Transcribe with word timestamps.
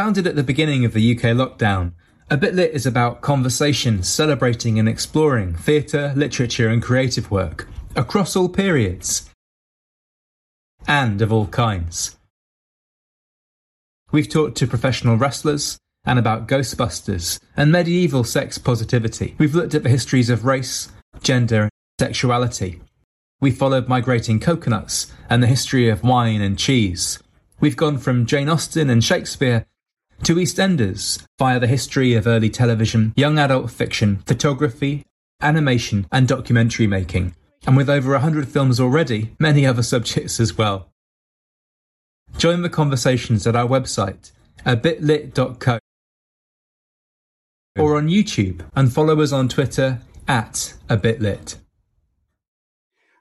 Founded 0.00 0.26
at 0.26 0.34
the 0.34 0.42
beginning 0.42 0.86
of 0.86 0.94
the 0.94 1.14
UK 1.14 1.36
lockdown, 1.36 1.92
A 2.30 2.36
Bit 2.38 2.54
Lit 2.54 2.70
is 2.70 2.86
about 2.86 3.20
conversation, 3.20 4.02
celebrating 4.02 4.78
and 4.78 4.88
exploring 4.88 5.54
theatre, 5.54 6.14
literature, 6.16 6.70
and 6.70 6.82
creative 6.82 7.30
work 7.30 7.68
across 7.94 8.34
all 8.34 8.48
periods 8.48 9.28
and 10.88 11.20
of 11.20 11.30
all 11.30 11.48
kinds. 11.48 12.16
We've 14.10 14.26
talked 14.26 14.56
to 14.56 14.66
professional 14.66 15.18
wrestlers 15.18 15.76
and 16.06 16.18
about 16.18 16.48
Ghostbusters 16.48 17.38
and 17.54 17.70
medieval 17.70 18.24
sex 18.24 18.56
positivity. 18.56 19.34
We've 19.36 19.54
looked 19.54 19.74
at 19.74 19.82
the 19.82 19.90
histories 19.90 20.30
of 20.30 20.46
race, 20.46 20.88
gender, 21.22 21.64
and 21.64 21.70
sexuality. 21.98 22.80
We 23.38 23.50
followed 23.50 23.86
migrating 23.86 24.40
coconuts 24.40 25.12
and 25.28 25.42
the 25.42 25.46
history 25.46 25.90
of 25.90 26.02
wine 26.02 26.40
and 26.40 26.58
cheese. 26.58 27.18
We've 27.60 27.76
gone 27.76 27.98
from 27.98 28.24
Jane 28.24 28.48
Austen 28.48 28.88
and 28.88 29.04
Shakespeare 29.04 29.66
to 30.24 30.34
EastEnders 30.34 31.24
via 31.38 31.58
the 31.58 31.66
history 31.66 32.14
of 32.14 32.26
early 32.26 32.50
television, 32.50 33.12
young 33.16 33.38
adult 33.38 33.70
fiction, 33.70 34.18
photography, 34.26 35.04
animation, 35.40 36.06
and 36.12 36.28
documentary 36.28 36.86
making. 36.86 37.34
And 37.66 37.76
with 37.76 37.90
over 37.90 38.12
100 38.12 38.48
films 38.48 38.80
already, 38.80 39.34
many 39.38 39.66
other 39.66 39.82
subjects 39.82 40.40
as 40.40 40.56
well. 40.56 40.88
Join 42.38 42.62
the 42.62 42.70
conversations 42.70 43.46
at 43.46 43.56
our 43.56 43.66
website, 43.66 44.32
abitlit.co, 44.64 45.78
or 47.78 47.96
on 47.96 48.08
YouTube, 48.08 48.64
and 48.74 48.92
follow 48.92 49.20
us 49.20 49.32
on 49.32 49.48
Twitter 49.48 50.00
at 50.28 50.74
abitlit. 50.88 51.56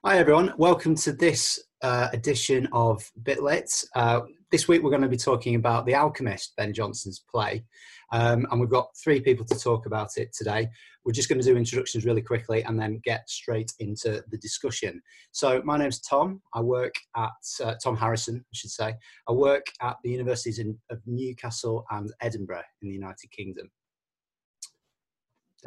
Hi, 0.05 0.17
everyone. 0.17 0.53
Welcome 0.57 0.95
to 0.95 1.11
this 1.11 1.61
uh, 1.81 2.07
edition 2.13 2.67
of 2.71 3.11
Bitlit. 3.21 3.85
Uh, 3.95 4.21
this 4.51 4.67
week, 4.67 4.81
we're 4.81 4.89
going 4.89 5.03
to 5.03 5.07
be 5.07 5.17
talking 5.17 5.55
about 5.55 5.85
The 5.85 5.95
Alchemist, 5.95 6.53
Ben 6.57 6.73
Jonson's 6.73 7.23
play. 7.29 7.63
Um, 8.11 8.47
and 8.49 8.59
we've 8.59 8.69
got 8.69 8.89
three 9.03 9.21
people 9.21 9.45
to 9.45 9.59
talk 9.59 9.85
about 9.85 10.17
it 10.17 10.33
today. 10.35 10.67
We're 11.05 11.13
just 11.13 11.29
going 11.29 11.39
to 11.39 11.45
do 11.45 11.55
introductions 11.55 12.05
really 12.05 12.23
quickly 12.23 12.63
and 12.63 12.79
then 12.79 13.01
get 13.03 13.29
straight 13.29 13.71
into 13.79 14.23
the 14.31 14.37
discussion. 14.37 15.01
So, 15.31 15.61
my 15.63 15.77
name's 15.77 15.99
Tom. 16.01 16.41
I 16.53 16.61
work 16.61 16.95
at 17.15 17.29
uh, 17.63 17.75
Tom 17.83 17.95
Harrison, 17.95 18.37
I 18.37 18.53
should 18.53 18.71
say. 18.71 18.95
I 19.27 19.31
work 19.31 19.67
at 19.81 19.97
the 20.03 20.09
universities 20.09 20.57
in, 20.57 20.77
of 20.89 20.99
Newcastle 21.05 21.85
and 21.91 22.11
Edinburgh 22.21 22.63
in 22.81 22.89
the 22.89 22.95
United 22.95 23.29
Kingdom. 23.31 23.69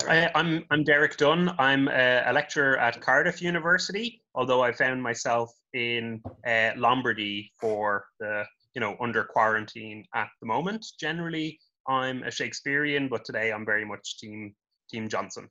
I, 0.08 0.30
I'm 0.34 0.64
I'm 0.70 0.84
Derek 0.84 1.18
Dunne. 1.18 1.54
I'm 1.58 1.86
a, 1.88 2.22
a, 2.26 2.32
lecturer 2.32 2.78
at 2.78 2.98
Cardiff 3.02 3.42
University. 3.42 4.22
Although 4.34 4.62
I 4.62 4.72
found 4.72 5.02
myself 5.02 5.52
in 5.74 6.22
uh, 6.46 6.70
Lombardy 6.76 7.52
for 7.60 8.06
the 8.18 8.44
you 8.74 8.80
know 8.80 8.96
under 9.00 9.24
quarantine 9.24 10.04
at 10.14 10.28
the 10.40 10.46
moment. 10.46 10.86
Generally, 11.00 11.58
I'm 11.88 12.22
a 12.22 12.30
Shakespearean, 12.30 13.08
but 13.08 13.24
today 13.24 13.52
I'm 13.52 13.66
very 13.66 13.84
much 13.84 14.18
team 14.18 14.54
Team 14.90 15.08
Jonson. 15.08 15.48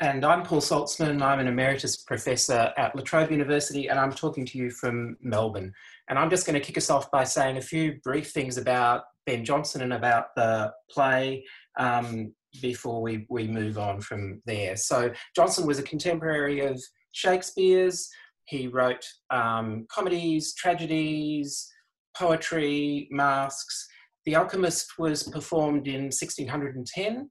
And 0.00 0.24
I'm 0.24 0.42
Paul 0.42 0.60
Salzman. 0.60 1.22
I'm 1.22 1.38
an 1.38 1.46
emeritus 1.46 1.96
professor 1.96 2.72
at 2.76 2.96
La 2.96 3.02
Trobe 3.02 3.30
University, 3.30 3.88
and 3.88 3.98
I'm 3.98 4.12
talking 4.12 4.44
to 4.44 4.58
you 4.58 4.70
from 4.70 5.16
Melbourne. 5.22 5.72
And 6.08 6.18
I'm 6.18 6.28
just 6.28 6.46
going 6.46 6.60
to 6.60 6.66
kick 6.66 6.76
us 6.76 6.90
off 6.90 7.10
by 7.12 7.22
saying 7.22 7.58
a 7.58 7.62
few 7.62 8.00
brief 8.02 8.32
things 8.32 8.58
about 8.58 9.04
Ben 9.24 9.44
Jonson 9.44 9.82
and 9.82 9.92
about 9.92 10.34
the 10.34 10.72
play 10.90 11.44
um, 11.78 12.34
before 12.60 13.00
we, 13.00 13.24
we 13.30 13.46
move 13.46 13.78
on 13.78 14.00
from 14.00 14.42
there. 14.46 14.76
So, 14.76 15.12
Jonson 15.38 15.64
was 15.64 15.78
a 15.78 15.82
contemporary 15.84 16.60
of 16.60 16.82
Shakespeare's. 17.12 18.10
He 18.46 18.68
wrote 18.68 19.04
um, 19.30 19.86
comedies, 19.90 20.54
tragedies, 20.54 21.70
poetry, 22.16 23.08
masques. 23.10 23.86
The 24.26 24.36
Alchemist 24.36 24.98
was 24.98 25.22
performed 25.24 25.86
in 25.86 26.04
1610 26.04 27.30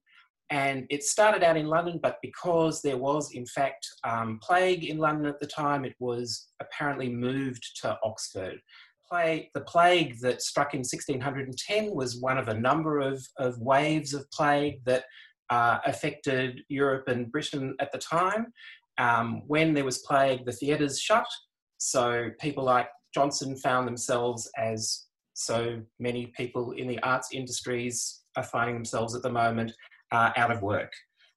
and 0.50 0.86
it 0.92 1.04
started 1.04 1.44
out 1.44 1.58
in 1.58 1.68
London, 1.68 2.00
but 2.02 2.18
because 2.22 2.82
there 2.82 2.98
was, 2.98 3.32
in 3.32 3.46
fact, 3.46 3.88
um, 4.04 4.40
plague 4.42 4.84
in 4.84 5.00
London 5.00 5.26
at 5.26 5.40
the 5.40 5.48
time, 5.48 5.84
it 5.84 5.96
was 6.00 6.50
apparently 6.62 7.10
moved 7.10 7.64
to 7.82 7.98
Oxford. 8.04 8.60
Plague, 9.10 9.48
the 9.56 9.62
plague 9.62 10.20
that 10.22 10.42
struck 10.42 10.76
in 10.76 10.82
1610 10.82 11.96
was 11.96 12.22
one 12.22 12.38
of 12.38 12.50
a 12.50 12.54
number 12.54 13.00
of, 13.00 13.26
of 13.38 13.58
waves 13.60 14.14
of 14.14 14.30
plague 14.30 14.84
that 14.86 15.06
uh, 15.50 15.80
affected 15.86 16.62
Europe 16.68 17.08
and 17.08 17.32
Britain 17.32 17.76
at 17.80 17.92
the 17.92 17.98
time. 17.98 18.48
Um, 18.98 19.44
when 19.48 19.74
there 19.74 19.86
was 19.86 20.00
plague, 20.00 20.46
the 20.46 20.52
theatres 20.52 21.00
shut, 21.00 21.26
so 21.78 22.30
people 22.40 22.64
like 22.64 22.88
Jonson 23.16 23.60
found 23.60 23.88
themselves 23.88 24.50
as 24.58 25.06
so 25.34 25.82
many 26.00 26.28
people 26.38 26.72
in 26.72 26.88
the 26.88 27.00
arts 27.04 27.30
industries 27.32 28.22
are 28.36 28.44
finding 28.44 28.76
themselves 28.76 29.16
at 29.16 29.22
the 29.22 29.32
moment 29.32 29.72
uh, 30.12 30.32
out 30.38 30.52
of 30.52 30.62
work. 30.62 30.92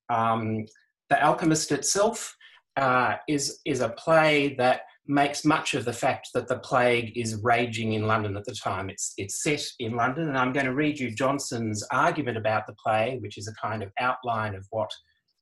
Um, 0.08 0.66
the 1.08 1.22
Alchemist 1.22 1.72
itself 1.72 2.36
uh, 2.76 3.16
is, 3.28 3.60
is 3.64 3.80
a 3.80 3.90
play 3.90 4.54
that 4.58 4.82
makes 5.08 5.44
much 5.44 5.74
of 5.74 5.84
the 5.84 5.92
fact 5.92 6.28
that 6.34 6.48
the 6.48 6.58
plague 6.58 7.16
is 7.16 7.40
raging 7.42 7.92
in 7.92 8.06
London 8.06 8.36
at 8.36 8.44
the 8.44 8.54
time. 8.54 8.90
It's, 8.90 9.14
it's 9.16 9.42
set 9.42 9.64
in 9.78 9.94
London, 9.94 10.28
and 10.28 10.36
I'm 10.36 10.52
going 10.52 10.66
to 10.66 10.74
read 10.74 10.98
you 10.98 11.14
Jonson's 11.14 11.84
argument 11.92 12.36
about 12.36 12.66
the 12.66 12.74
play, 12.74 13.18
which 13.20 13.38
is 13.38 13.48
a 13.48 13.54
kind 13.54 13.82
of 13.82 13.92
outline 14.00 14.54
of 14.54 14.66
what 14.70 14.90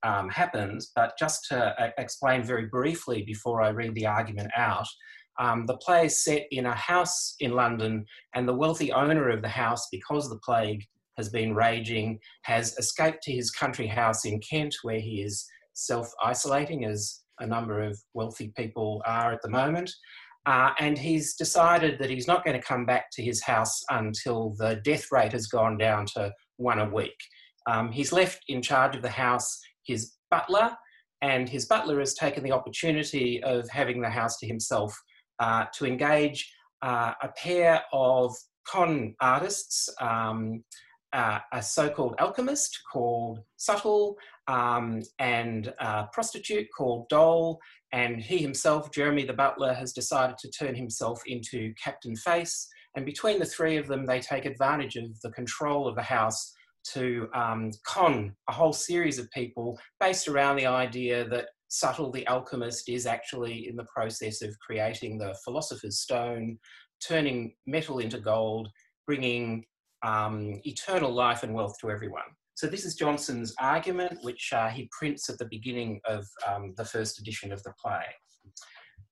um, 0.05 0.29
happens. 0.29 0.91
But 0.95 1.13
just 1.17 1.45
to 1.49 1.81
uh, 1.81 1.89
explain 1.97 2.43
very 2.43 2.67
briefly 2.67 3.23
before 3.23 3.61
I 3.61 3.69
read 3.69 3.95
the 3.95 4.05
argument 4.05 4.51
out, 4.55 4.87
um, 5.39 5.65
the 5.65 5.77
play 5.77 6.05
is 6.05 6.23
set 6.23 6.43
in 6.51 6.65
a 6.65 6.75
house 6.75 7.35
in 7.39 7.51
London, 7.51 8.05
and 8.35 8.47
the 8.47 8.53
wealthy 8.53 8.93
owner 8.93 9.29
of 9.29 9.41
the 9.41 9.49
house, 9.49 9.87
because 9.91 10.29
the 10.29 10.39
plague 10.45 10.85
has 11.17 11.29
been 11.29 11.55
raging, 11.55 12.19
has 12.43 12.77
escaped 12.77 13.23
to 13.23 13.31
his 13.31 13.51
country 13.51 13.87
house 13.87 14.25
in 14.25 14.39
Kent, 14.39 14.75
where 14.83 14.99
he 14.99 15.21
is 15.21 15.45
self 15.73 16.09
isolating, 16.23 16.85
as 16.85 17.21
a 17.39 17.47
number 17.47 17.81
of 17.81 17.99
wealthy 18.13 18.53
people 18.55 19.01
are 19.05 19.33
at 19.33 19.41
the 19.41 19.49
moment. 19.49 19.91
Uh, 20.45 20.69
and 20.79 20.97
he's 20.97 21.33
decided 21.35 21.97
that 21.99 22.09
he's 22.09 22.27
not 22.27 22.45
going 22.45 22.59
to 22.59 22.65
come 22.65 22.85
back 22.85 23.05
to 23.11 23.23
his 23.23 23.43
house 23.43 23.81
until 23.89 24.55
the 24.59 24.79
death 24.85 25.07
rate 25.11 25.31
has 25.31 25.47
gone 25.47 25.77
down 25.77 26.05
to 26.05 26.31
one 26.57 26.79
a 26.79 26.89
week. 26.89 27.17
Um, 27.67 27.91
he's 27.91 28.13
left 28.13 28.43
in 28.47 28.61
charge 28.61 28.95
of 28.95 29.01
the 29.01 29.09
house 29.09 29.59
his 29.85 30.13
butler, 30.29 30.75
and 31.21 31.47
his 31.47 31.65
butler 31.65 31.99
has 31.99 32.13
taken 32.13 32.43
the 32.43 32.51
opportunity 32.51 33.41
of 33.43 33.69
having 33.69 34.01
the 34.01 34.09
house 34.09 34.37
to 34.37 34.47
himself 34.47 34.95
uh, 35.39 35.65
to 35.73 35.85
engage 35.85 36.51
uh, 36.81 37.13
a 37.21 37.29
pair 37.29 37.83
of 37.93 38.35
con 38.67 39.15
artists 39.21 39.89
um, 40.01 40.63
uh, 41.13 41.39
a 41.53 41.63
so-called 41.63 42.15
alchemist 42.19 42.77
called 42.91 43.39
Subtle 43.55 44.17
um, 44.47 45.01
and 45.19 45.73
a 45.79 46.07
prostitute 46.11 46.67
called 46.77 47.07
Doll. 47.07 47.57
And 47.93 48.19
he 48.19 48.39
himself, 48.39 48.91
Jeremy 48.91 49.23
the 49.23 49.33
butler, 49.33 49.73
has 49.73 49.93
decided 49.93 50.37
to 50.39 50.51
turn 50.51 50.75
himself 50.75 51.21
into 51.25 51.73
Captain 51.81 52.17
Face. 52.17 52.67
And 52.95 53.05
between 53.05 53.39
the 53.39 53.45
three 53.45 53.77
of 53.77 53.87
them, 53.87 54.05
they 54.05 54.19
take 54.19 54.43
advantage 54.45 54.97
of 54.97 55.19
the 55.21 55.31
control 55.31 55.87
of 55.87 55.95
the 55.95 56.01
house 56.01 56.53
to 56.93 57.27
um, 57.33 57.71
con 57.85 58.35
a 58.49 58.53
whole 58.53 58.73
series 58.73 59.19
of 59.19 59.29
people 59.31 59.79
based 59.99 60.27
around 60.27 60.55
the 60.55 60.65
idea 60.65 61.27
that 61.29 61.47
Subtle 61.67 62.11
the 62.11 62.25
alchemist 62.27 62.87
is 62.87 63.05
actually 63.05 63.67
in 63.67 63.75
the 63.75 63.87
process 63.93 64.41
of 64.41 64.57
creating 64.59 65.17
the 65.17 65.35
philosopher's 65.43 65.99
stone, 65.99 66.57
turning 67.05 67.53
metal 67.65 67.99
into 67.99 68.19
gold, 68.19 68.69
bringing 69.07 69.65
um, 70.03 70.61
eternal 70.63 71.11
life 71.11 71.43
and 71.43 71.53
wealth 71.53 71.75
to 71.81 71.89
everyone. 71.89 72.23
So 72.53 72.67
this 72.67 72.85
is 72.85 72.95
Jonson's 72.95 73.53
argument, 73.59 74.19
which 74.21 74.53
uh, 74.53 74.69
he 74.69 74.89
prints 74.97 75.29
at 75.29 75.37
the 75.37 75.49
beginning 75.51 75.99
of 76.05 76.25
um, 76.47 76.73
the 76.77 76.85
first 76.85 77.19
edition 77.19 77.51
of 77.51 77.61
the 77.63 77.73
play. 77.83 78.05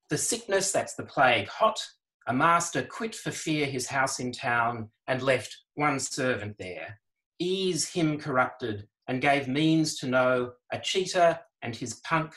The 0.09 0.17
sickness, 0.17 0.71
that's 0.71 0.95
the 0.95 1.03
plague, 1.03 1.47
hot, 1.47 1.79
a 2.27 2.33
master 2.33 2.83
quit 2.83 3.15
for 3.15 3.31
fear 3.31 3.65
his 3.65 3.87
house 3.87 4.19
in 4.19 4.31
town 4.31 4.89
and 5.07 5.21
left 5.21 5.57
one 5.75 5.99
servant 5.99 6.55
there. 6.59 6.99
Ease 7.39 7.89
him 7.89 8.17
corrupted 8.17 8.87
and 9.07 9.21
gave 9.21 9.47
means 9.47 9.97
to 9.99 10.07
know 10.07 10.53
a 10.71 10.79
cheater 10.79 11.39
and 11.61 11.75
his 11.75 11.95
punk, 12.01 12.33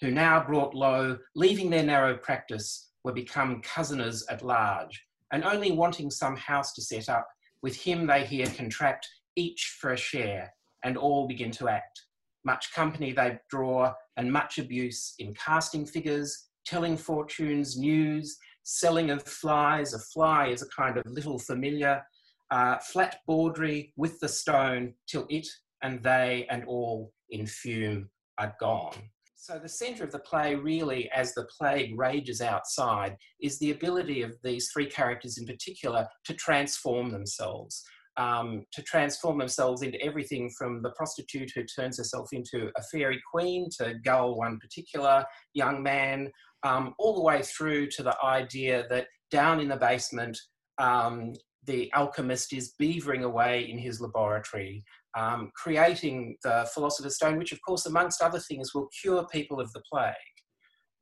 who 0.00 0.10
now 0.10 0.44
brought 0.44 0.74
low, 0.74 1.18
leaving 1.34 1.70
their 1.70 1.82
narrow 1.82 2.16
practice, 2.16 2.90
were 3.04 3.12
become 3.12 3.62
cozeners 3.62 4.24
at 4.28 4.44
large, 4.44 5.02
and 5.32 5.44
only 5.44 5.72
wanting 5.72 6.10
some 6.10 6.36
house 6.36 6.72
to 6.74 6.82
set 6.82 7.08
up, 7.08 7.26
with 7.62 7.76
him 7.76 8.06
they 8.06 8.24
here 8.24 8.46
contract, 8.46 9.08
each 9.36 9.76
for 9.80 9.92
a 9.92 9.96
share, 9.96 10.52
and 10.84 10.96
all 10.96 11.26
begin 11.26 11.50
to 11.50 11.68
act. 11.68 12.02
Much 12.44 12.72
company 12.72 13.12
they 13.12 13.38
draw, 13.50 13.92
and 14.16 14.32
much 14.32 14.58
abuse 14.58 15.14
in 15.18 15.34
casting 15.34 15.84
figures, 15.86 16.48
telling 16.64 16.96
fortunes, 16.96 17.78
news, 17.78 18.38
selling 18.62 19.10
of 19.10 19.22
flies. 19.22 19.94
A 19.94 19.98
fly 19.98 20.48
is 20.48 20.62
a 20.62 20.68
kind 20.68 20.96
of 20.96 21.06
little 21.06 21.38
familiar, 21.38 22.02
uh, 22.50 22.78
flat 22.78 23.18
bawdry 23.26 23.92
with 23.96 24.18
the 24.20 24.28
stone, 24.28 24.94
till 25.08 25.26
it 25.28 25.46
and 25.82 26.02
they 26.02 26.46
and 26.50 26.64
all 26.66 27.12
in 27.30 27.46
fume 27.46 28.08
are 28.38 28.54
gone. 28.60 29.10
So, 29.36 29.58
the 29.58 29.68
centre 29.68 30.02
of 30.02 30.10
the 30.10 30.18
play, 30.18 30.54
really, 30.56 31.08
as 31.12 31.32
the 31.34 31.46
plague 31.56 31.96
rages 31.96 32.40
outside, 32.40 33.16
is 33.40 33.58
the 33.58 33.70
ability 33.70 34.22
of 34.22 34.36
these 34.42 34.70
three 34.72 34.86
characters 34.86 35.38
in 35.38 35.46
particular 35.46 36.08
to 36.24 36.34
transform 36.34 37.10
themselves. 37.10 37.84
um, 38.18 38.64
to 38.72 38.82
transform 38.82 39.38
themselves 39.38 39.82
into 39.82 40.00
everything 40.02 40.50
from 40.58 40.82
the 40.82 40.90
prostitute 40.90 41.52
who 41.54 41.64
turns 41.64 41.98
herself 41.98 42.28
into 42.32 42.70
a 42.76 42.82
fairy 42.90 43.20
queen 43.30 43.68
to 43.78 43.94
gull 44.04 44.36
one 44.36 44.58
particular 44.58 45.24
young 45.54 45.82
man, 45.82 46.30
um, 46.62 46.94
all 46.98 47.14
the 47.14 47.22
way 47.22 47.42
through 47.42 47.88
to 47.88 48.02
the 48.02 48.16
idea 48.24 48.86
that 48.88 49.06
down 49.30 49.60
in 49.60 49.68
the 49.68 49.76
basement, 49.76 50.38
um, 50.78 51.32
the 51.66 51.90
alchemist 51.94 52.52
is 52.52 52.74
beavering 52.80 53.22
away 53.22 53.68
in 53.68 53.78
his 53.78 54.00
laboratory, 54.00 54.84
um, 55.16 55.50
creating 55.54 56.36
the 56.42 56.68
Philosopher's 56.72 57.16
Stone, 57.16 57.38
which, 57.38 57.52
of 57.52 57.60
course, 57.66 57.86
amongst 57.86 58.22
other 58.22 58.38
things, 58.38 58.74
will 58.74 58.88
cure 59.00 59.26
people 59.32 59.60
of 59.60 59.72
the 59.72 59.82
plague. 59.90 60.14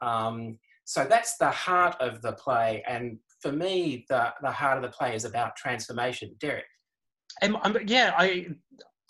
Um, 0.00 0.58
so 0.84 1.05
that's 1.05 1.37
the 1.38 1.50
heart 1.50 1.96
of 2.00 2.20
the 2.22 2.32
play. 2.32 2.82
And 2.87 3.19
for 3.40 3.52
me, 3.52 4.05
the, 4.08 4.32
the 4.43 4.50
heart 4.50 4.76
of 4.76 4.82
the 4.82 4.96
play 4.96 5.14
is 5.14 5.25
about 5.25 5.56
transformation. 5.56 6.34
Derek. 6.40 6.64
Um, 7.43 7.76
yeah, 7.87 8.14
I, 8.17 8.46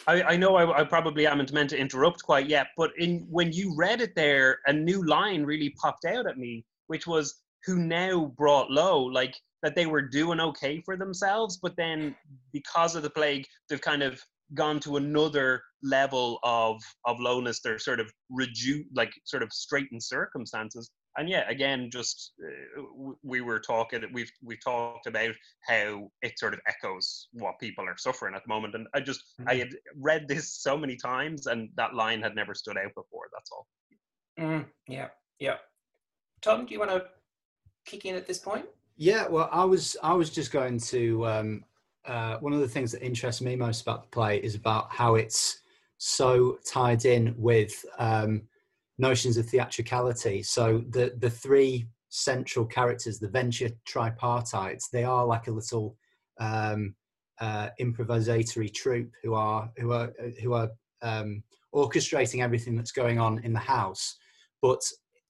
I, 0.07 0.23
I 0.23 0.37
know 0.37 0.57
I, 0.57 0.81
I, 0.81 0.85
probably 0.85 1.25
haven't 1.25 1.53
meant 1.53 1.71
to 1.71 1.79
interrupt 1.79 2.23
quite 2.23 2.49
yet, 2.49 2.69
but 2.77 2.91
in 2.99 3.27
when 3.31 3.53
you 3.53 3.75
read 3.77 4.01
it 4.01 4.15
there, 4.15 4.61
a 4.67 4.73
new 4.73 5.05
line 5.07 5.45
really 5.45 5.71
popped 5.71 6.05
out 6.05 6.27
at 6.27 6.39
me, 6.39 6.65
which 6.87 7.07
was 7.07 7.43
who 7.67 7.77
now 7.77 8.27
brought 8.37 8.71
low, 8.71 9.03
like 9.03 9.35
that 9.63 9.75
they 9.75 9.87
were 9.87 10.03
doing 10.03 10.41
okay 10.41 10.83
for 10.85 10.97
themselves, 10.97 11.59
but 11.63 11.77
then 11.77 12.15
because 12.53 12.95
of 12.95 13.03
the 13.03 13.11
plague, 13.11 13.47
they've 13.69 13.81
kind 13.81 14.03
of 14.03 14.21
gone 14.53 14.79
to 14.79 14.97
another 14.97 15.63
level 15.83 16.39
of 16.43 16.81
of 17.07 17.19
lowness. 17.21 17.61
They're 17.61 17.79
sort 17.79 18.01
of 18.01 18.11
reduced, 18.31 18.89
like 18.95 19.13
sort 19.25 19.43
of 19.43 19.53
straightened 19.53 20.03
circumstances, 20.03 20.91
and 21.17 21.29
yeah, 21.29 21.49
again, 21.49 21.91
just 21.93 22.33
uh, 22.43 22.83
we 23.23 23.41
were 23.41 23.61
talking, 23.61 24.03
we've 24.13 24.31
we've 24.43 24.63
talked 24.63 25.07
about 25.07 25.35
how 25.67 26.11
it 26.23 26.39
sort 26.39 26.55
of 26.55 26.61
echoes 26.67 27.29
what 27.33 27.59
people 27.61 27.85
are 27.85 27.97
suffering 27.97 28.35
at 28.35 28.43
the 28.45 28.53
moment, 28.53 28.75
and 28.75 28.87
I 28.95 29.01
just 29.01 29.21
mm-hmm. 29.41 29.49
I 29.49 29.55
had 29.57 29.71
read 29.97 30.27
this 30.27 30.55
so 30.55 30.77
many 30.77 30.97
times, 30.97 31.47
and 31.47 31.69
that 31.77 31.95
line 31.95 32.21
had 32.21 32.35
never 32.35 32.55
stood 32.55 32.77
out 32.77 32.95
before. 32.97 33.29
That's 33.33 33.51
all. 33.53 33.67
Mm, 34.41 34.67
yeah, 34.89 35.09
yeah. 35.39 35.57
Tom, 36.43 36.67
do 36.67 36.75
you 36.75 36.81
want 36.81 36.91
to 36.91 37.05
kick 37.85 38.05
in 38.05 38.15
at 38.15 38.27
this 38.27 38.39
point? 38.39 38.67
Yeah, 38.97 39.27
well, 39.29 39.49
I 39.53 39.65
was 39.65 39.97
I 40.03 40.13
was 40.13 40.31
just 40.31 40.53
going 40.53 40.79
to. 40.81 41.27
Um, 41.27 41.65
uh, 42.07 42.37
one 42.41 42.53
of 42.53 42.61
the 42.61 42.69
things 42.69 42.93
that 42.93 43.03
interests 43.03 43.41
me 43.41 43.57
most 43.57 43.81
about 43.81 44.03
the 44.03 44.09
play 44.09 44.37
is 44.37 44.55
about 44.55 44.93
how 44.93 45.15
it's 45.15 45.61
so 45.99 46.59
tied 46.65 47.05
in 47.07 47.35
with. 47.39 47.85
Um, 47.99 48.43
notions 48.99 49.37
of 49.37 49.47
theatricality. 49.47 50.43
So 50.43 50.85
the 50.91 51.15
the 51.19 51.31
three 51.31 51.87
central 52.09 52.65
characters, 52.65 53.19
the 53.19 53.29
venture 53.29 53.71
tripartites, 53.89 54.91
they 54.91 55.05
are 55.05 55.27
like 55.27 55.49
a 55.49 55.53
little 55.53 55.97
um, 56.39 56.95
uh, 57.41 57.71
improvisatory 57.81 58.73
troupe 58.73 59.11
who 59.23 59.35
are 59.35 59.71
who 59.77 59.93
are 59.93 60.13
who 60.43 60.53
are 60.53 60.71
um, 61.03 61.43
orchestrating 61.75 62.43
everything 62.43 62.77
that's 62.77 62.93
going 62.93 63.19
on 63.19 63.41
in 63.41 63.53
the 63.53 63.59
house, 63.59 64.17
but 64.63 64.81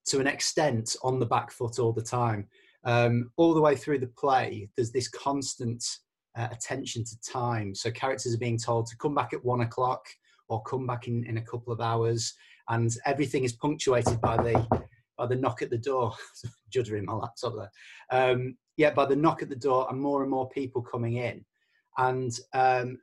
to 0.06 0.20
an 0.20 0.26
extent 0.26 0.96
on 1.02 1.18
the 1.18 1.26
back 1.26 1.50
foot 1.50 1.78
all 1.78 1.92
the 1.92 2.02
time. 2.02 2.46
Um, 2.84 3.30
all 3.36 3.54
the 3.54 3.62
way 3.62 3.76
through 3.76 4.00
the 4.00 4.08
play, 4.08 4.68
there's 4.76 4.92
this 4.92 5.08
constant 5.08 5.82
uh, 6.36 6.48
attention 6.50 7.04
to 7.04 7.20
time. 7.20 7.74
So 7.74 7.90
characters 7.90 8.34
are 8.34 8.38
being 8.38 8.58
told 8.58 8.86
to 8.86 8.96
come 8.98 9.14
back 9.14 9.32
at 9.32 9.44
one 9.44 9.62
o'clock 9.62 10.04
or 10.48 10.62
come 10.62 10.86
back 10.86 11.08
in, 11.08 11.24
in 11.24 11.38
a 11.38 11.42
couple 11.42 11.72
of 11.72 11.80
hours 11.80 12.34
and 12.68 12.94
everything 13.06 13.44
is 13.44 13.52
punctuated 13.52 14.20
by 14.20 14.36
the 14.36 14.84
by 15.16 15.26
the 15.26 15.36
knock 15.36 15.62
at 15.62 15.70
the 15.70 15.78
door. 15.78 16.12
Juddering 16.74 17.04
my 17.04 17.14
laptop 17.14 17.54
there. 17.56 17.70
Um, 18.10 18.56
yeah, 18.76 18.90
by 18.90 19.06
the 19.06 19.16
knock 19.16 19.42
at 19.42 19.48
the 19.48 19.56
door, 19.56 19.86
and 19.90 20.00
more 20.00 20.22
and 20.22 20.30
more 20.30 20.48
people 20.48 20.82
coming 20.82 21.16
in. 21.16 21.44
And 21.98 22.36
um, 22.52 22.98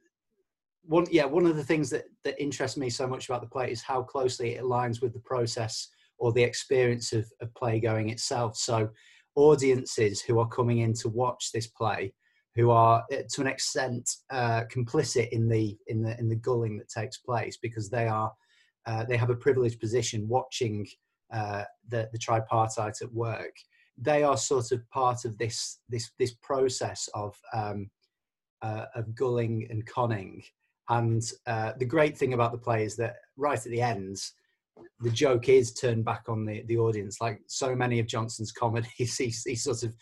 one, 0.83 1.05
yeah, 1.09 1.25
one 1.25 1.45
of 1.45 1.55
the 1.55 1.63
things 1.63 1.89
that 1.91 2.05
that 2.23 2.41
interests 2.41 2.77
me 2.77 2.89
so 2.89 3.07
much 3.07 3.29
about 3.29 3.41
the 3.41 3.47
play 3.47 3.71
is 3.71 3.81
how 3.81 4.03
closely 4.03 4.55
it 4.55 4.63
aligns 4.63 5.01
with 5.01 5.13
the 5.13 5.19
process 5.19 5.87
or 6.21 6.31
the 6.31 6.43
experience 6.43 7.13
of, 7.13 7.25
of 7.41 7.53
play 7.55 7.79
going 7.79 8.09
itself. 8.09 8.55
So, 8.55 8.89
audiences 9.35 10.21
who 10.21 10.39
are 10.39 10.47
coming 10.47 10.79
in 10.79 10.93
to 10.93 11.09
watch 11.09 11.51
this 11.51 11.67
play, 11.67 12.13
who 12.55 12.69
are 12.69 13.03
uh, 13.11 13.23
to 13.33 13.41
an 13.41 13.47
extent 13.47 14.09
uh, 14.29 14.63
complicit 14.71 15.29
in 15.29 15.49
the 15.49 15.75
in 15.87 16.03
the 16.03 16.17
in 16.19 16.29
the 16.29 16.35
gulling 16.35 16.77
that 16.77 16.89
takes 16.89 17.17
place 17.17 17.57
because 17.61 17.89
they 17.89 18.07
are 18.07 18.31
uh, 18.85 19.03
they 19.05 19.17
have 19.17 19.31
a 19.31 19.35
privileged 19.35 19.79
position 19.79 20.27
watching 20.27 20.87
uh, 21.33 21.63
the, 21.89 22.07
the 22.11 22.19
tripartite 22.19 23.01
at 23.01 23.13
work. 23.13 23.55
They 23.97 24.23
are 24.23 24.37
sort 24.37 24.71
of 24.71 24.87
part 24.91 25.25
of 25.25 25.37
this 25.39 25.79
this 25.89 26.11
this 26.19 26.35
process 26.43 27.09
of 27.15 27.35
um, 27.51 27.89
uh, 28.61 28.85
of 28.93 29.15
gulling 29.15 29.67
and 29.71 29.85
conning. 29.87 30.43
And 30.89 31.23
uh, 31.47 31.71
the 31.79 31.85
great 31.85 32.15
thing 32.15 32.33
about 32.33 32.51
the 32.51 32.57
play 32.57 32.83
is 32.83 32.95
that 32.97 33.15
right 33.37 33.57
at 33.57 33.71
the 33.71 33.81
end, 33.81 34.17
the 34.99 35.09
joke 35.09 35.49
is 35.49 35.73
turned 35.73 36.05
back 36.05 36.23
on 36.27 36.45
the, 36.45 36.63
the 36.67 36.77
audience. 36.77 37.19
Like 37.21 37.41
so 37.47 37.75
many 37.75 37.99
of 37.99 38.07
Jonson's 38.07 38.51
comedies, 38.51 38.89
he, 39.17 39.33
he 39.49 39.55
sort 39.55 39.83
of 39.83 39.95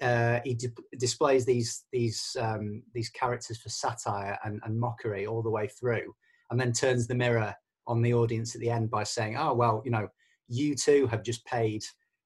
uh, 0.00 0.40
he 0.44 0.54
di- 0.54 0.68
displays 0.98 1.44
these 1.44 1.84
these 1.92 2.36
um, 2.38 2.82
these 2.94 3.10
characters 3.10 3.58
for 3.58 3.68
satire 3.68 4.38
and, 4.44 4.60
and, 4.64 4.78
mockery 4.78 5.26
all 5.26 5.42
the 5.42 5.50
way 5.50 5.68
through, 5.68 6.14
and 6.50 6.60
then 6.60 6.72
turns 6.72 7.06
the 7.06 7.14
mirror 7.14 7.54
on 7.86 8.00
the 8.00 8.14
audience 8.14 8.54
at 8.54 8.60
the 8.60 8.70
end 8.70 8.90
by 8.90 9.04
saying, 9.04 9.36
"Oh 9.36 9.52
well, 9.52 9.82
you 9.84 9.90
know, 9.90 10.08
you 10.48 10.74
too 10.74 11.06
have 11.08 11.22
just 11.22 11.44
paid 11.44 11.82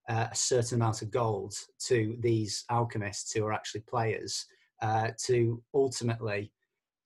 uh, 0.09 0.29
a 0.31 0.35
certain 0.35 0.77
amount 0.77 1.03
of 1.03 1.11
gold 1.11 1.55
to 1.87 2.17
these 2.21 2.65
alchemists 2.71 3.33
who 3.33 3.45
are 3.45 3.53
actually 3.53 3.83
players 3.83 4.47
uh, 4.83 5.11
to 5.27 5.63
ultimately 5.75 6.53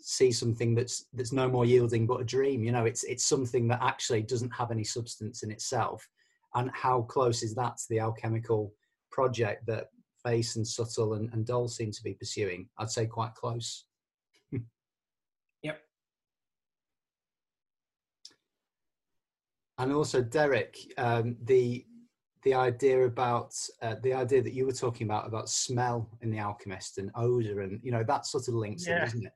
see 0.00 0.30
something 0.32 0.74
that's 0.74 1.06
that's 1.12 1.32
no 1.32 1.48
more 1.48 1.64
yielding 1.64 2.06
but 2.06 2.20
a 2.20 2.24
dream. 2.24 2.64
You 2.64 2.72
know, 2.72 2.84
it's 2.84 3.04
it's 3.04 3.24
something 3.24 3.68
that 3.68 3.82
actually 3.82 4.22
doesn't 4.22 4.50
have 4.50 4.70
any 4.70 4.84
substance 4.84 5.42
in 5.42 5.50
itself. 5.50 6.08
And 6.54 6.70
how 6.72 7.02
close 7.02 7.42
is 7.42 7.54
that 7.54 7.76
to 7.76 7.84
the 7.90 8.00
alchemical 8.00 8.72
project 9.10 9.66
that 9.66 9.88
Face 10.24 10.56
and 10.56 10.66
Subtle 10.66 11.14
and, 11.14 11.32
and 11.32 11.46
Doll 11.46 11.68
seem 11.68 11.90
to 11.92 12.02
be 12.02 12.14
pursuing? 12.14 12.68
I'd 12.78 12.90
say 12.90 13.06
quite 13.06 13.34
close. 13.34 13.84
Yep. 15.62 15.80
And 19.78 19.92
also 19.92 20.22
Derek, 20.22 20.78
um, 20.96 21.36
the 21.42 21.84
the 22.44 22.54
idea 22.54 23.04
about 23.04 23.54
uh, 23.82 23.96
the 24.02 24.14
idea 24.14 24.40
that 24.42 24.54
you 24.54 24.64
were 24.64 24.72
talking 24.72 25.06
about 25.06 25.26
about 25.26 25.48
smell 25.48 26.08
in 26.22 26.30
the 26.30 26.38
alchemist 26.38 26.98
and 26.98 27.10
odor 27.16 27.62
and 27.62 27.80
you 27.82 27.90
know 27.90 28.04
that 28.04 28.24
sort 28.24 28.46
of 28.46 28.54
links 28.54 28.86
yeah. 28.86 29.02
in, 29.02 29.06
isn't 29.08 29.26
it? 29.26 29.32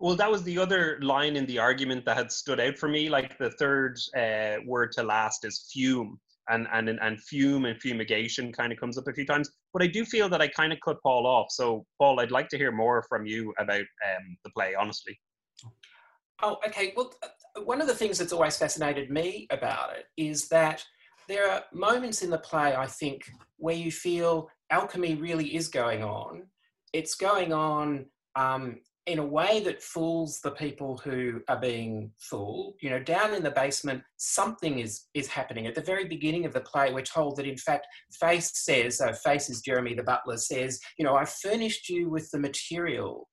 Well, 0.00 0.14
that 0.14 0.30
was 0.30 0.44
the 0.44 0.58
other 0.58 0.98
line 1.02 1.36
in 1.36 1.46
the 1.46 1.58
argument 1.58 2.04
that 2.04 2.16
had 2.16 2.30
stood 2.30 2.60
out 2.60 2.78
for 2.78 2.88
me. 2.88 3.08
Like 3.08 3.36
the 3.38 3.50
third 3.50 3.98
uh, 4.16 4.62
word 4.64 4.92
to 4.92 5.02
last 5.02 5.44
is 5.44 5.68
fume, 5.72 6.20
and 6.48 6.68
and 6.72 6.88
and 6.88 7.20
fume 7.20 7.64
and 7.64 7.80
fumigation 7.80 8.52
kind 8.52 8.72
of 8.72 8.78
comes 8.78 8.96
up 8.96 9.08
a 9.08 9.12
few 9.12 9.26
times. 9.26 9.50
But 9.72 9.82
I 9.82 9.88
do 9.88 10.04
feel 10.04 10.28
that 10.28 10.40
I 10.40 10.48
kind 10.48 10.72
of 10.72 10.78
cut 10.84 11.02
Paul 11.02 11.26
off. 11.26 11.48
So, 11.50 11.84
Paul, 11.98 12.20
I'd 12.20 12.30
like 12.30 12.48
to 12.50 12.56
hear 12.56 12.70
more 12.70 13.04
from 13.08 13.26
you 13.26 13.52
about 13.58 13.80
um, 13.80 14.36
the 14.44 14.50
play, 14.50 14.74
honestly. 14.74 15.18
Oh, 16.42 16.58
okay. 16.64 16.92
Well, 16.96 17.12
one 17.64 17.80
of 17.80 17.88
the 17.88 17.94
things 17.94 18.18
that's 18.18 18.32
always 18.32 18.56
fascinated 18.56 19.10
me 19.10 19.48
about 19.50 19.96
it 19.96 20.04
is 20.16 20.48
that 20.48 20.84
there 21.26 21.50
are 21.50 21.64
moments 21.72 22.22
in 22.22 22.30
the 22.30 22.38
play, 22.38 22.76
I 22.76 22.86
think, 22.86 23.28
where 23.56 23.74
you 23.74 23.90
feel 23.90 24.48
alchemy 24.70 25.16
really 25.16 25.56
is 25.56 25.66
going 25.66 26.04
on. 26.04 26.44
It's 26.92 27.16
going 27.16 27.52
on 27.52 28.06
um, 28.36 28.78
in 29.08 29.18
a 29.18 29.24
way 29.24 29.60
that 29.60 29.82
fools 29.82 30.38
the 30.40 30.50
people 30.50 30.98
who 30.98 31.40
are 31.48 31.58
being 31.58 32.12
fooled. 32.18 32.74
You 32.82 32.90
know, 32.90 33.02
down 33.02 33.32
in 33.32 33.42
the 33.42 33.50
basement, 33.50 34.02
something 34.18 34.80
is 34.80 35.06
is 35.14 35.26
happening. 35.26 35.66
At 35.66 35.74
the 35.74 35.80
very 35.80 36.04
beginning 36.04 36.44
of 36.44 36.52
the 36.52 36.60
play, 36.60 36.92
we're 36.92 37.02
told 37.02 37.36
that 37.36 37.46
in 37.46 37.56
fact, 37.56 37.86
Face 38.20 38.52
says, 38.54 39.00
uh, 39.00 39.12
Face 39.12 39.48
is 39.48 39.62
Jeremy 39.62 39.94
the 39.94 40.02
butler 40.02 40.36
says, 40.36 40.78
you 40.98 41.04
know, 41.04 41.16
I 41.16 41.24
furnished 41.24 41.88
you 41.88 42.10
with 42.10 42.30
the 42.30 42.38
material 42.38 43.28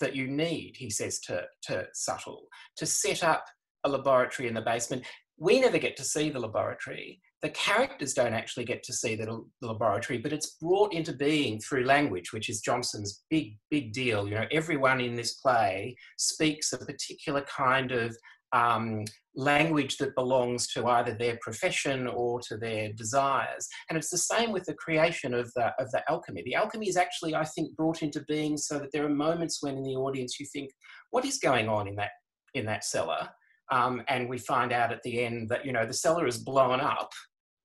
that 0.00 0.14
you 0.14 0.28
need, 0.28 0.74
he 0.76 0.90
says 0.90 1.18
to, 1.20 1.42
to 1.62 1.86
Subtle, 1.92 2.46
to 2.76 2.86
set 2.86 3.24
up 3.24 3.44
a 3.84 3.88
laboratory 3.88 4.46
in 4.46 4.54
the 4.54 4.60
basement. 4.60 5.04
We 5.38 5.60
never 5.60 5.78
get 5.78 5.96
to 5.96 6.04
see 6.04 6.30
the 6.30 6.40
laboratory. 6.40 7.20
The 7.46 7.52
characters 7.52 8.12
don't 8.12 8.34
actually 8.34 8.64
get 8.64 8.82
to 8.82 8.92
see 8.92 9.14
the, 9.14 9.24
the 9.60 9.68
laboratory, 9.68 10.18
but 10.18 10.32
it's 10.32 10.56
brought 10.60 10.92
into 10.92 11.12
being 11.12 11.60
through 11.60 11.84
language, 11.84 12.32
which 12.32 12.48
is 12.48 12.60
Jonson's 12.60 13.22
big, 13.30 13.56
big 13.70 13.92
deal. 13.92 14.26
You 14.26 14.34
know, 14.34 14.46
everyone 14.50 15.00
in 15.00 15.14
this 15.14 15.34
play 15.34 15.94
speaks 16.18 16.72
a 16.72 16.78
particular 16.78 17.42
kind 17.42 17.92
of 17.92 18.16
um, 18.52 19.04
language 19.36 19.96
that 19.98 20.16
belongs 20.16 20.66
to 20.72 20.88
either 20.88 21.14
their 21.14 21.38
profession 21.40 22.08
or 22.08 22.40
to 22.48 22.56
their 22.56 22.92
desires. 22.94 23.68
And 23.88 23.96
it's 23.96 24.10
the 24.10 24.18
same 24.18 24.50
with 24.50 24.64
the 24.64 24.74
creation 24.74 25.32
of 25.32 25.52
the, 25.54 25.72
of 25.78 25.88
the 25.92 26.02
alchemy. 26.10 26.42
The 26.44 26.56
alchemy 26.56 26.88
is 26.88 26.96
actually, 26.96 27.36
I 27.36 27.44
think, 27.44 27.76
brought 27.76 28.02
into 28.02 28.24
being 28.26 28.56
so 28.56 28.80
that 28.80 28.90
there 28.92 29.06
are 29.06 29.08
moments 29.08 29.62
when 29.62 29.76
in 29.76 29.84
the 29.84 29.94
audience 29.94 30.40
you 30.40 30.46
think, 30.52 30.72
what 31.12 31.24
is 31.24 31.38
going 31.38 31.68
on 31.68 31.86
in 31.86 31.94
that, 31.94 32.10
in 32.54 32.66
that 32.66 32.84
cellar? 32.84 33.28
Um, 33.70 34.02
and 34.08 34.28
we 34.28 34.38
find 34.38 34.72
out 34.72 34.92
at 34.92 35.04
the 35.04 35.22
end 35.22 35.48
that, 35.50 35.64
you 35.64 35.72
know, 35.72 35.86
the 35.86 35.92
cellar 35.92 36.26
is 36.26 36.38
blown 36.38 36.80
up, 36.80 37.10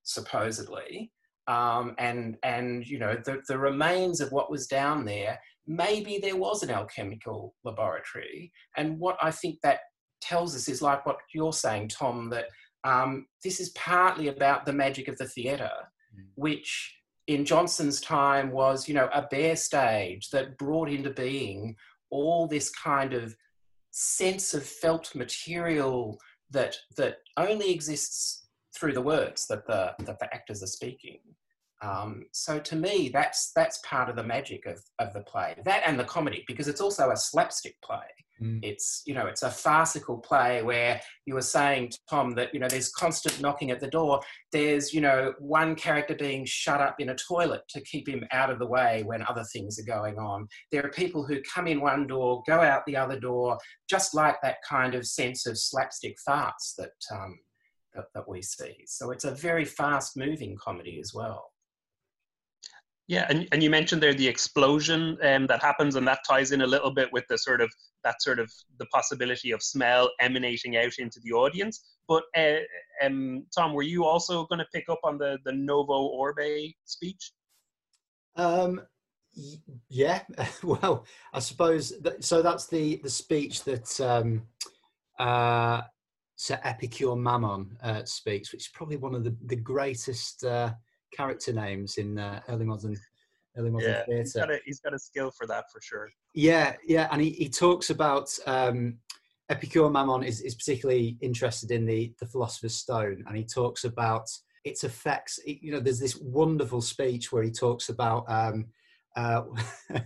supposedly. 0.03 1.12
um, 1.48 1.96
and 1.98 2.38
and 2.43 2.88
you 2.88 3.00
know 3.00 3.15
the, 3.25 3.41
the 3.48 3.58
remains 3.58 4.22
of 4.22 4.31
what 4.31 4.51
was 4.51 4.67
down 4.67 5.05
there 5.05 5.39
maybe 5.67 6.20
there 6.22 6.36
was 6.36 6.63
an 6.63 6.70
alchemical 6.70 7.55
laboratory 7.63 8.51
and 8.77 9.00
what 9.00 9.17
i 9.22 9.31
think 9.31 9.58
that 9.62 9.79
tells 10.22 10.55
us 10.55 10.67
is 10.67 10.81
like 10.81 11.05
what 11.05 11.17
you're 11.34 11.53
saying 11.53 11.88
tom 11.88 12.29
that 12.29 12.46
um, 12.84 13.27
this 13.43 13.60
is 13.60 13.70
partly 13.70 14.27
about 14.27 14.65
the 14.65 14.74
magic 14.74 15.08
of 15.08 15.17
the 15.17 15.27
theatre 15.27 15.70
mm. 16.15 16.24
which 16.36 16.96
in 17.27 17.46
jonson's 17.46 18.01
time 18.01 18.51
was 18.51 18.88
you 18.88 18.93
know 18.93 19.10
a 19.13 19.24
bare 19.24 19.55
stage 19.55 20.29
that 20.29 20.58
brought 20.58 20.89
into 20.89 21.12
being 21.12 21.75
all 22.12 22.48
this 22.48 22.70
kind 22.70 23.13
of 23.13 23.36
sense 23.91 24.53
of 24.53 24.63
felt 24.63 25.13
material 25.15 26.20
that 26.50 26.75
that 26.98 27.17
only 27.38 27.72
exists 27.72 28.40
through 28.75 28.94
the 28.94 29.01
words 29.01 29.48
that 29.48 29.66
the 29.68 29.94
that 30.06 30.20
the 30.20 30.34
actors 30.34 30.63
are 30.63 30.68
speaking. 30.68 31.20
Um, 31.82 32.25
so 32.32 32.60
to 32.60 32.75
me, 32.75 33.10
that's 33.12 33.51
that's 33.56 33.80
part 33.84 34.10
of 34.10 34.16
the 34.16 34.24
magic 34.24 34.66
of, 34.66 34.80
of 35.00 35.13
the 35.13 35.22
play. 35.22 35.56
That 35.66 35.84
and 35.86 36.00
the 36.00 36.04
comedy, 36.04 36.44
because 36.48 36.68
it's 36.68 36.82
also 36.82 37.10
a 37.10 37.18
slapstick 37.18 37.75
play. 37.84 38.08
Mm. 38.42 38.60
It's 38.63 39.04
you 39.06 39.13
know 39.13 39.25
it's 39.25 39.44
a 39.44 39.50
farcical 39.50 40.18
play 40.18 40.62
where 40.63 41.01
you 41.25 41.34
were 41.34 41.42
saying 41.42 41.92
Tom 42.10 42.34
that 42.36 42.54
you 42.54 42.60
know 42.60 42.68
there's 42.68 42.92
constant 42.92 43.42
knocking 43.42 43.72
at 43.72 43.80
the 43.80 43.88
door. 43.88 44.22
There's 44.51 44.94
you 44.94 45.01
know 45.01 45.34
one 45.40 45.75
character 45.75 46.16
being 46.16 46.46
shut 46.46 46.82
up 46.82 47.00
in 47.00 47.10
a 47.10 47.16
toilet 47.16 47.62
to 47.70 47.82
keep 47.82 48.08
him 48.08 48.25
out 48.32 48.51
of 48.51 48.60
the 48.60 48.68
way 48.68 49.04
when 49.06 49.24
other 49.28 49.44
things 49.51 49.80
are 49.80 49.86
going 49.86 50.20
on. 50.20 50.48
There 50.72 50.86
are 50.86 50.90
people 50.90 51.25
who 51.25 51.42
come 51.42 51.68
in 51.68 51.82
one 51.82 52.06
door, 52.06 52.44
go 52.48 52.62
out 52.62 52.86
the 52.86 52.98
other 52.98 53.20
door, 53.20 53.58
just 53.90 54.13
like 54.13 54.38
that 54.42 54.58
kind 54.68 54.94
of 54.94 55.08
sense 55.08 55.48
of 55.48 55.58
slapstick 55.58 56.18
farce 56.24 56.75
that 56.78 56.92
um, 57.12 57.40
that, 57.93 58.05
that 58.13 58.27
we 58.27 58.41
see. 58.41 58.75
So 58.86 59.12
it's 59.12 59.25
a 59.25 59.31
very 59.31 59.65
fast 59.65 60.17
moving 60.17 60.55
comedy 60.57 61.00
as 61.00 61.13
well. 61.13 61.51
Yeah, 63.07 63.25
and, 63.29 63.45
and 63.51 63.62
you 63.62 63.69
mentioned 63.69 64.01
there 64.01 64.13
the 64.13 64.27
explosion 64.27 65.17
um, 65.21 65.45
that 65.48 65.62
happens, 65.62 65.95
and 65.95 66.07
that 66.07 66.19
ties 66.25 66.53
in 66.53 66.62
a 66.62 66.65
little 66.65 66.91
bit 66.91 67.12
with 67.12 67.25
the 67.27 67.38
sort 67.38 67.60
of 67.60 67.69
that 68.05 68.21
sort 68.21 68.39
of 68.39 68.50
the 68.79 68.86
possibility 68.86 69.51
of 69.51 69.62
smell 69.62 70.10
emanating 70.21 70.77
out 70.77 70.93
into 70.98 71.19
the 71.21 71.33
audience. 71.33 71.83
But 72.07 72.24
uh, 72.38 72.60
um, 73.03 73.45
Tom, 73.53 73.74
were 73.74 73.83
you 73.83 74.05
also 74.05 74.45
going 74.45 74.60
to 74.60 74.67
pick 74.74 74.86
up 74.88 75.00
on 75.03 75.17
the 75.17 75.38
the 75.43 75.51
Novo 75.51 76.05
Orbe 76.05 76.71
speech? 76.86 77.33
Um, 78.38 78.81
yeah, 79.89 80.21
well, 80.63 81.05
I 81.33 81.39
suppose 81.39 82.00
that, 82.03 82.24
so. 82.24 82.41
That's 82.41 82.67
the 82.67 82.98
the 83.03 83.10
speech 83.10 83.65
that 83.65 84.00
um, 84.00 84.43
uh, 85.19 85.81
Sir 86.41 86.60
Epicure 86.63 87.15
Mammon 87.15 87.77
uh, 87.83 88.03
speaks, 88.05 88.51
which 88.51 88.63
is 88.63 88.71
probably 88.74 88.98
one 88.98 89.15
of 89.15 89.24
the 89.24 89.36
the 89.45 89.55
greatest. 89.55 90.43
Uh, 90.43 90.74
character 91.12 91.53
names 91.53 91.98
in 91.98 92.17
uh, 92.17 92.41
early 92.50 92.65
modern 92.65 92.95
early 93.57 93.69
modern 93.69 93.89
yeah, 93.89 94.03
theatre. 94.05 94.21
He's 94.21 94.33
got, 94.33 94.51
a, 94.51 94.60
he's 94.65 94.79
got 94.79 94.93
a 94.93 95.00
skill 95.00 95.31
for 95.31 95.45
that 95.48 95.65
for 95.71 95.81
sure. 95.81 96.10
Yeah, 96.33 96.75
yeah, 96.86 97.10
and 97.12 97.21
he, 97.21 97.31
he 97.31 97.50
talks 97.50 97.89
about 97.89 98.29
um, 98.48 98.98
Epicure 99.50 99.89
Mammon 99.89 100.24
is, 100.24 100.41
is 100.41 100.55
particularly 100.55 101.17
interested 101.21 101.71
in 101.71 101.86
the 101.86 102.13
the 102.19 102.25
philosopher's 102.25 102.75
stone, 102.75 103.24
and 103.27 103.38
he 103.38 103.43
talks 103.43 103.83
about 103.83 104.29
its 104.63 104.83
effects. 104.83 105.39
You 105.45 105.74
know, 105.74 105.79
there's 105.79 106.00
this 106.00 106.17
wonderful 106.17 106.81
speech 106.81 107.31
where 107.31 107.43
he 107.43 107.51
talks 107.51 107.89
about. 107.89 108.25
Um, 108.29 108.67
uh, 109.17 109.43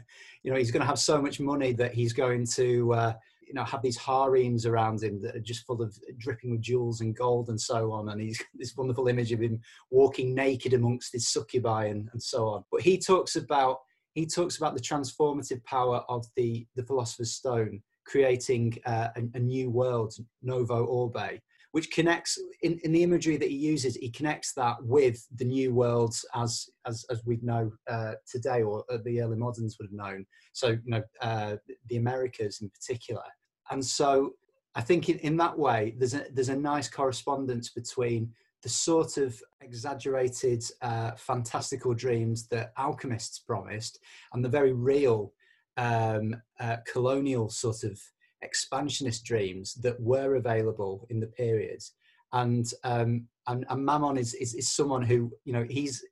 you 0.44 0.52
know, 0.52 0.58
he's 0.58 0.72
going 0.72 0.82
to 0.82 0.88
have 0.88 0.98
so 0.98 1.22
much 1.22 1.40
money 1.40 1.74
that 1.74 1.94
he's 1.94 2.14
going 2.14 2.46
to 2.56 2.94
uh, 2.94 3.14
you 3.48 3.54
know 3.54 3.64
have 3.64 3.82
these 3.82 3.98
harems 3.98 4.66
around 4.66 5.04
him 5.04 5.22
that 5.22 5.36
are 5.36 5.40
just 5.40 5.66
full 5.66 5.82
of 5.82 5.96
dripping 6.18 6.52
with 6.52 6.62
jewels 6.62 7.02
and 7.02 7.16
gold 7.16 7.50
and 7.50 7.60
so 7.60 7.92
on 7.92 8.10
and 8.10 8.22
he's 8.22 8.42
this 8.56 8.76
wonderful 8.76 9.08
image 9.08 9.32
of 9.32 9.42
him 9.42 9.60
walking 9.92 10.34
naked 10.34 10.74
amongst 10.74 11.14
his 11.14 11.28
succubi 11.28 11.86
and, 11.86 12.10
and 12.14 12.22
so 12.22 12.48
on. 12.48 12.64
But 12.72 12.82
he 12.82 12.98
talks 12.98 13.36
about 13.36 13.80
he 14.14 14.26
talks 14.26 14.58
about 14.58 14.76
the 14.76 14.82
transformative 14.82 15.64
power 15.64 16.04
of 16.10 16.26
the 16.36 16.66
the 16.76 16.84
philosopher's 16.84 17.34
stone 17.34 17.82
creating 18.06 18.78
uh, 18.86 19.10
a, 19.16 19.22
a, 19.34 19.40
new 19.40 19.70
world 19.72 20.14
novo 20.44 20.86
orbe 20.86 21.40
which 21.76 21.92
connects 21.92 22.40
in, 22.62 22.80
in 22.86 22.94
the 22.94 23.04
imagery 23.04 23.36
that 23.36 23.50
he 23.50 23.58
uses 23.58 23.98
he 23.98 24.10
connects 24.10 24.54
that 24.54 24.78
with 24.82 25.28
the 25.36 25.44
new 25.44 25.74
worlds 25.74 26.26
as 26.34 26.70
as 26.88 27.04
as 27.10 27.22
we 27.26 27.38
know 27.42 27.70
uh, 27.90 28.14
today 28.26 28.64
or 28.64 28.86
uh, 28.90 28.98
the 29.04 29.22
early 29.22 29.36
moderns 29.36 29.76
would 29.78 29.90
have 29.90 29.92
known. 30.06 30.26
So 30.54 30.70
you 30.70 30.80
know 30.86 31.04
uh, 31.22 31.58
the 31.90 31.98
americas 31.98 32.62
in 32.62 32.70
particular. 32.70 33.28
And 33.72 33.84
so 33.84 34.36
i 34.76 34.82
think 34.82 35.10
in, 35.10 35.18
in 35.20 35.36
that 35.36 35.60
way 35.60 35.96
there's 35.98 36.14
a 36.14 36.24
there's 36.32 36.56
a 36.58 36.64
nice 36.74 36.88
correspondence 36.88 37.68
between 37.82 38.32
the 38.64 38.70
sort 38.70 39.18
of 39.18 39.38
exaggerated 39.60 40.64
uh, 40.82 41.12
fantastical 41.18 41.94
dreams 41.94 42.48
that 42.48 42.72
alchemists 42.78 43.40
promised 43.40 44.00
and 44.32 44.46
the 44.46 44.56
very 44.60 44.72
real 44.72 45.34
um, 45.76 46.36
uh, 46.62 46.78
colonial 46.94 47.50
sort 47.50 47.84
of 47.84 48.00
expansionist 48.46 49.26
dreams 49.26 49.74
that 49.76 50.00
were 50.00 50.36
available 50.36 51.06
in 51.10 51.20
the 51.20 51.28
period. 51.28 51.82
And 52.32 52.66
um, 52.84 53.28
and, 53.48 53.66
and 53.70 53.86
Mammon 53.86 54.18
is, 54.18 54.34
is, 54.36 54.54
is 54.56 54.70
someone 54.70 55.04
who 55.04 55.32
you 55.46 55.54
know 55.54 55.66
he's 55.70 56.04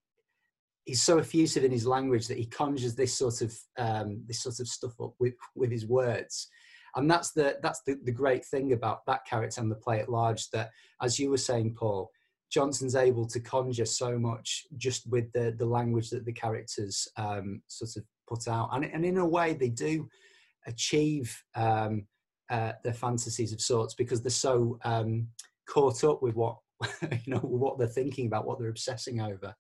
he's 0.86 1.02
so 1.02 1.18
effusive 1.18 1.64
in 1.64 1.72
his 1.72 1.88
language 1.88 2.28
that 2.28 2.38
he 2.38 2.46
conjures 2.46 2.96
this 2.96 3.18
sort 3.18 3.42
of 3.42 3.58
um, 3.78 4.24
this 4.28 4.42
sort 4.42 4.60
of 4.60 4.68
stuff 4.68 5.00
up 5.02 5.14
with 5.20 5.34
with 5.56 5.72
his 5.72 5.86
words. 5.86 6.48
And 6.96 7.10
that's 7.10 7.32
the 7.32 7.58
that's 7.64 7.82
the, 7.88 7.98
the 8.04 8.12
great 8.12 8.46
thing 8.46 8.74
about 8.74 9.06
that 9.08 9.26
character 9.26 9.62
and 9.62 9.72
the 9.72 9.76
play 9.76 10.00
at 10.00 10.10
large. 10.10 10.50
That, 10.52 10.70
as 11.02 11.18
you 11.18 11.30
were 11.30 11.38
saying, 11.38 11.76
Paul, 11.78 12.12
Jonson's 12.54 12.96
able 12.96 13.28
to 13.28 13.40
conjure 13.40 13.86
so 13.86 14.20
much 14.20 14.64
just 14.78 15.10
with 15.10 15.32
the 15.34 15.56
the 15.58 15.66
language 15.66 16.10
that 16.12 16.26
the 16.26 16.34
characters 16.34 17.08
um, 17.18 17.62
sort 17.68 17.96
of 17.98 18.04
put 18.28 18.48
out, 18.48 18.70
and 18.74 18.86
and 18.86 19.04
in 19.04 19.18
a 19.18 19.28
way 19.28 19.54
they 19.54 19.70
do 19.70 20.08
achieve 20.68 21.36
um, 21.56 22.06
uh, 22.50 22.74
their 22.84 22.94
fantasies 22.94 23.54
of 23.54 23.62
sorts 23.62 23.94
because 23.94 24.22
they're 24.22 24.30
so 24.30 24.80
um, 24.84 25.28
caught 25.68 26.04
up 26.04 26.22
with 26.22 26.36
what 26.36 26.58
you 27.02 27.34
know 27.34 27.40
what 27.40 27.78
they're 27.78 27.88
thinking 27.88 28.28
about, 28.28 28.46
what 28.46 28.60
they're 28.60 28.70
obsessing 28.70 29.22
over. 29.22 29.56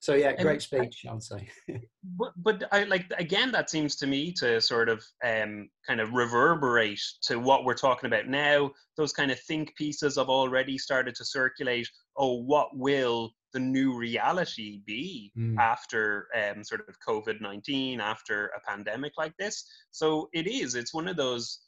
So 0.00 0.14
yeah, 0.14 0.32
great 0.40 0.52
and 0.52 0.62
speech, 0.62 1.04
I, 1.08 1.12
would 1.12 1.22
say. 1.22 1.48
but 2.16 2.32
but 2.36 2.64
I 2.70 2.84
like 2.84 3.06
again 3.18 3.50
that 3.52 3.68
seems 3.68 3.96
to 3.96 4.06
me 4.06 4.32
to 4.38 4.60
sort 4.60 4.88
of 4.88 5.04
um, 5.24 5.68
kind 5.86 6.00
of 6.00 6.12
reverberate 6.12 7.00
to 7.22 7.38
what 7.38 7.64
we're 7.64 7.74
talking 7.74 8.06
about 8.06 8.28
now. 8.28 8.70
Those 8.96 9.12
kind 9.12 9.30
of 9.30 9.40
think 9.40 9.74
pieces 9.76 10.16
have 10.16 10.28
already 10.28 10.78
started 10.78 11.14
to 11.16 11.24
circulate. 11.24 11.88
Oh, 12.16 12.42
what 12.42 12.68
will 12.76 13.32
the 13.52 13.60
new 13.60 13.96
reality 13.96 14.82
be 14.86 15.32
mm. 15.36 15.56
after 15.58 16.28
um, 16.36 16.62
sort 16.62 16.82
of 16.88 16.94
COVID 17.06 17.40
nineteen, 17.40 18.00
after 18.00 18.52
a 18.56 18.70
pandemic 18.70 19.14
like 19.18 19.34
this? 19.36 19.64
So 19.90 20.28
it 20.32 20.46
is. 20.46 20.76
It's 20.76 20.94
one 20.94 21.08
of 21.08 21.16
those 21.16 21.58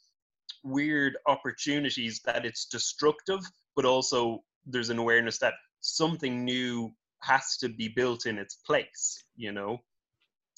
weird 0.63 1.17
opportunities 1.27 2.21
that 2.25 2.45
it's 2.45 2.65
destructive, 2.65 3.39
but 3.75 3.85
also 3.85 4.43
there's 4.65 4.89
an 4.89 4.99
awareness 4.99 5.37
that 5.39 5.53
something 5.81 6.43
new 6.45 6.91
has 7.21 7.57
to 7.57 7.69
be 7.69 7.87
built 7.87 8.25
in 8.25 8.37
its 8.37 8.55
place, 8.55 9.23
you 9.35 9.51
know? 9.51 9.77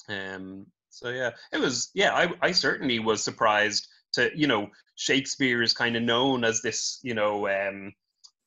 Um, 0.08 0.66
so 0.90 1.08
yeah, 1.08 1.30
it 1.52 1.58
was, 1.58 1.90
yeah, 1.94 2.14
I, 2.14 2.32
I 2.40 2.52
certainly 2.52 2.98
was 2.98 3.22
surprised 3.22 3.88
to, 4.14 4.30
you 4.34 4.46
know, 4.46 4.68
Shakespeare 4.96 5.62
is 5.62 5.72
kind 5.72 5.96
of 5.96 6.02
known 6.02 6.44
as 6.44 6.62
this, 6.62 7.00
you 7.02 7.14
know, 7.14 7.48
um, 7.48 7.92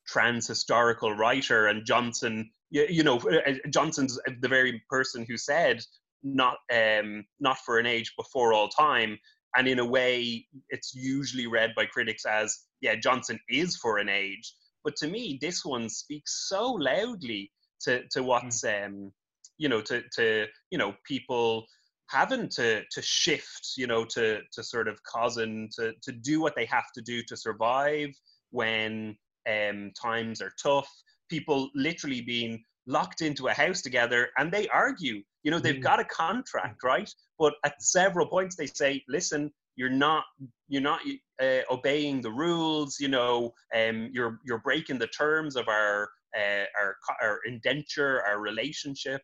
trans 0.08 0.48
historical 0.48 1.14
writer 1.14 1.68
and 1.68 1.86
Jonson, 1.86 2.50
you, 2.70 2.86
you 2.90 3.04
know, 3.04 3.18
uh, 3.18 3.54
Jonson's 3.70 4.20
the 4.42 4.48
very 4.48 4.82
person 4.90 5.26
who 5.28 5.38
said, 5.38 5.84
not 6.24 6.58
um, 6.74 7.26
not 7.40 7.58
for 7.60 7.80
an 7.80 7.86
age 7.86 8.14
before 8.18 8.54
all 8.54 8.68
time 8.68 9.18
and 9.56 9.68
in 9.68 9.80
a 9.80 9.86
way 9.86 10.46
it's 10.70 10.94
usually 10.94 11.48
read 11.48 11.72
by 11.76 11.86
critics 11.86 12.26
as 12.26 12.66
yeah 12.82 12.96
jonson 12.96 13.40
is 13.50 13.78
for 13.78 13.98
an 13.98 14.10
age 14.10 14.54
but 14.84 14.96
to 14.96 15.08
me 15.08 15.38
this 15.42 15.64
one 15.64 15.90
speaks 15.90 16.48
so 16.50 16.72
loudly 16.74 17.52
to 17.82 18.04
to 18.10 18.24
what's 18.24 18.62
mm. 18.64 18.86
um 18.86 19.12
you 19.58 19.70
know 19.70 19.82
to 19.82 20.04
to 20.16 20.46
you 20.72 20.78
know 20.78 20.94
people 21.06 21.66
having 22.10 22.48
to 22.48 22.84
to 22.92 23.02
shift 23.02 23.74
you 23.78 23.88
know 23.88 24.06
to 24.06 24.40
to 24.52 24.64
sort 24.64 24.88
of 24.88 25.02
causing 25.04 25.70
to 25.78 25.94
to 26.02 26.12
do 26.12 26.42
what 26.42 26.56
they 26.56 26.66
have 26.66 26.92
to 26.94 27.02
do 27.02 27.22
to 27.24 27.36
survive 27.36 28.10
when 28.52 29.16
um 29.50 29.92
times 30.02 30.42
are 30.42 30.54
tough 30.62 30.90
people 31.30 31.70
literally 31.76 32.22
being 32.22 32.64
locked 32.88 33.22
into 33.22 33.48
a 33.48 33.54
house 33.54 33.82
together 33.82 34.30
and 34.38 34.52
they 34.52 34.68
argue 34.70 35.22
you 35.48 35.52
know 35.52 35.60
they've 35.60 35.76
mm. 35.76 35.82
got 35.82 35.98
a 35.98 36.04
contract 36.04 36.84
right 36.84 37.10
but 37.40 37.54
at 37.64 37.82
several 37.82 38.28
points 38.28 38.58
they 38.58 38.66
say 38.66 39.02
listen 39.08 39.50
you're 39.78 39.90
not 40.06 40.26
you're 40.68 40.82
not 40.82 41.00
uh, 41.42 41.62
obeying 41.72 42.20
the 42.20 42.30
rules 42.30 42.98
you 43.00 43.08
know 43.08 43.54
um, 43.74 44.10
you're 44.12 44.40
you're 44.46 44.60
breaking 44.60 45.00
the 45.00 45.08
terms 45.08 45.56
of 45.56 45.70
our 45.70 46.10
uh, 46.38 46.66
our 46.78 46.98
our 47.24 47.40
indenture 47.46 48.22
our 48.28 48.42
relationship 48.42 49.22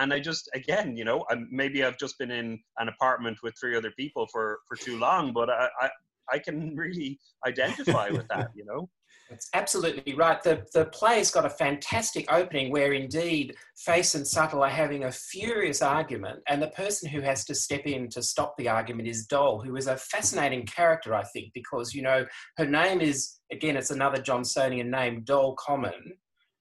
and 0.00 0.12
i 0.12 0.18
just 0.18 0.50
again 0.54 0.96
you 0.96 1.04
know 1.04 1.24
maybe 1.52 1.84
i've 1.84 1.98
just 1.98 2.18
been 2.18 2.32
in 2.32 2.58
an 2.78 2.88
apartment 2.88 3.38
with 3.44 3.54
three 3.60 3.76
other 3.76 3.92
people 3.96 4.26
for 4.32 4.58
for 4.66 4.76
too 4.76 4.98
long 4.98 5.32
but 5.32 5.48
i, 5.48 5.68
I 5.80 5.88
I 6.32 6.38
can 6.38 6.76
really 6.76 7.18
identify 7.46 8.10
with 8.10 8.28
that, 8.28 8.50
you 8.54 8.64
know. 8.64 8.88
That's 9.30 9.48
absolutely 9.54 10.14
right. 10.14 10.42
The, 10.42 10.66
the 10.74 10.86
play's 10.86 11.30
got 11.30 11.46
a 11.46 11.50
fantastic 11.50 12.30
opening 12.32 12.72
where 12.72 12.92
indeed 12.92 13.54
Face 13.76 14.16
and 14.16 14.26
Subtle 14.26 14.64
are 14.64 14.68
having 14.68 15.04
a 15.04 15.12
furious 15.12 15.82
argument, 15.82 16.40
and 16.48 16.60
the 16.60 16.70
person 16.70 17.08
who 17.08 17.20
has 17.20 17.44
to 17.44 17.54
step 17.54 17.86
in 17.86 18.08
to 18.10 18.22
stop 18.22 18.56
the 18.58 18.68
argument 18.68 19.08
is 19.08 19.26
Doll, 19.26 19.60
who 19.60 19.76
is 19.76 19.86
a 19.86 19.96
fascinating 19.96 20.66
character, 20.66 21.14
I 21.14 21.22
think, 21.22 21.52
because, 21.54 21.94
you 21.94 22.02
know, 22.02 22.26
her 22.56 22.66
name 22.66 23.00
is, 23.00 23.38
again, 23.52 23.76
it's 23.76 23.92
another 23.92 24.20
Jonsonian 24.20 24.90
name, 24.90 25.22
Doll 25.22 25.54
Common. 25.54 26.14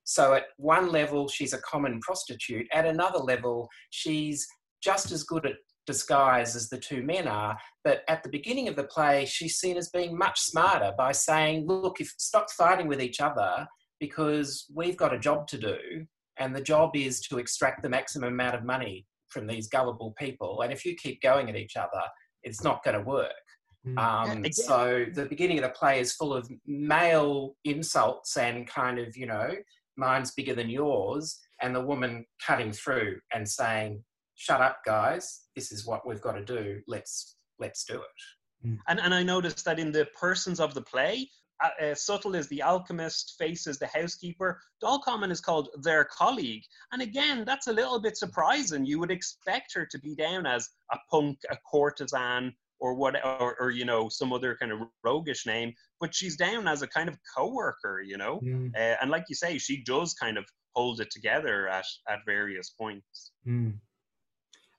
So 0.04 0.36
at 0.36 0.44
one 0.58 0.92
level, 0.92 1.28
she's 1.28 1.54
a 1.54 1.62
common 1.62 2.00
prostitute. 2.02 2.68
At 2.72 2.86
another 2.86 3.20
level, 3.20 3.68
she's 3.90 4.48
just 4.84 5.12
as 5.12 5.24
good 5.24 5.48
at 5.48 5.56
disguise 5.90 6.56
as 6.56 6.70
the 6.70 6.78
two 6.78 7.02
men 7.02 7.28
are. 7.28 7.58
But 7.84 8.04
at 8.08 8.22
the 8.22 8.30
beginning 8.30 8.68
of 8.68 8.76
the 8.76 8.84
play, 8.84 9.26
she's 9.26 9.58
seen 9.58 9.76
as 9.76 9.90
being 9.90 10.16
much 10.16 10.40
smarter 10.40 10.94
by 10.96 11.14
saying, 11.14 11.66
look, 11.66 12.00
if 12.00 12.14
stop 12.20 12.52
fighting 12.52 12.88
with 12.88 13.02
each 13.02 13.20
other 13.20 13.68
because 14.00 14.66
we've 14.74 14.96
got 14.96 15.14
a 15.14 15.20
job 15.20 15.48
to 15.48 15.58
do, 15.58 16.06
and 16.38 16.56
the 16.56 16.62
job 16.62 16.96
is 16.96 17.20
to 17.22 17.40
extract 17.40 17.82
the 17.82 17.90
maximum 17.90 18.34
amount 18.34 18.56
of 18.56 18.64
money 18.64 19.06
from 19.30 19.48
these 19.48 19.68
gullible 19.68 20.14
people. 20.18 20.62
And 20.62 20.72
if 20.72 20.86
you 20.86 20.96
keep 20.96 21.22
going 21.22 21.50
at 21.50 21.56
each 21.56 21.76
other, 21.76 22.04
it's 22.44 22.64
not 22.64 22.84
going 22.84 22.98
to 22.98 23.04
work. 23.04 23.46
Mm. 23.86 23.98
Um, 23.98 24.44
yeah, 24.44 24.52
so 24.52 25.06
the 25.14 25.26
beginning 25.26 25.58
of 25.58 25.64
the 25.64 25.70
play 25.70 26.00
is 26.00 26.14
full 26.14 26.34
of 26.34 26.50
male 26.68 27.56
insults 27.66 28.38
and 28.38 28.68
kind 28.68 29.00
of, 29.00 29.18
you 29.18 29.26
know, 29.26 29.56
mine's 29.98 30.32
bigger 30.32 30.56
than 30.56 30.70
yours, 30.70 31.40
and 31.62 31.76
the 31.76 31.86
woman 31.92 32.26
cutting 32.46 32.72
through 32.72 33.18
and 33.34 33.48
saying, 33.48 34.04
shut 34.40 34.62
up 34.62 34.80
guys. 34.86 35.42
This 35.56 35.72
is 35.72 35.86
what 35.86 36.08
we've 36.08 36.22
got 36.22 36.34
to 36.34 36.44
do. 36.44 36.82
Let's 36.88 37.36
let's 37.60 37.84
do 37.84 37.96
it. 37.96 38.68
Mm. 38.68 38.78
and 38.90 39.00
and 39.00 39.14
i 39.14 39.24
noticed 39.24 39.64
that 39.64 39.80
in 39.80 39.90
the 39.90 40.06
persons 40.20 40.60
of 40.60 40.74
the 40.74 40.82
play 40.82 41.30
uh, 41.64 41.70
uh, 41.82 41.96
subtle 41.96 42.36
is 42.36 42.48
the 42.50 42.62
alchemist 42.62 43.36
faces 43.38 43.78
the 43.80 43.88
housekeeper. 43.88 44.62
Doll 44.82 45.00
common 45.00 45.30
is 45.32 45.42
called 45.42 45.70
their 45.82 46.06
colleague. 46.06 46.64
And 46.92 47.02
again 47.02 47.44
that's 47.46 47.68
a 47.68 47.74
little 47.74 48.02
bit 48.02 48.18
surprising. 48.18 48.86
You 48.86 49.00
would 49.00 49.12
expect 49.12 49.74
her 49.76 49.86
to 49.86 50.00
be 50.00 50.14
down 50.16 50.46
as 50.46 50.68
a 50.92 50.98
punk 51.10 51.38
a 51.50 51.58
courtesan 51.70 52.54
or 52.82 52.96
what 52.96 53.16
or, 53.26 53.56
or, 53.60 53.72
you 53.72 53.86
know 53.86 54.10
some 54.10 54.32
other 54.34 54.56
kind 54.56 54.72
of 54.72 54.80
roguish 55.04 55.46
name 55.46 55.74
but 56.00 56.16
she's 56.16 56.38
down 56.38 56.66
as 56.66 56.82
a 56.82 56.88
kind 56.88 57.10
of 57.10 57.18
co-worker 57.36 58.02
you 58.02 58.18
know? 58.18 58.40
Mm. 58.42 58.74
uh, 58.74 58.96
and 59.02 59.12
like 59.12 59.26
you 59.28 59.36
say 59.36 59.58
she 59.58 59.84
does 59.84 60.14
kind 60.14 60.38
of 60.38 60.46
hold 60.76 61.02
it 61.02 61.12
together 61.12 61.68
at 61.68 61.86
at 62.10 62.20
various 62.26 62.70
points. 62.70 63.32
Mm 63.46 63.80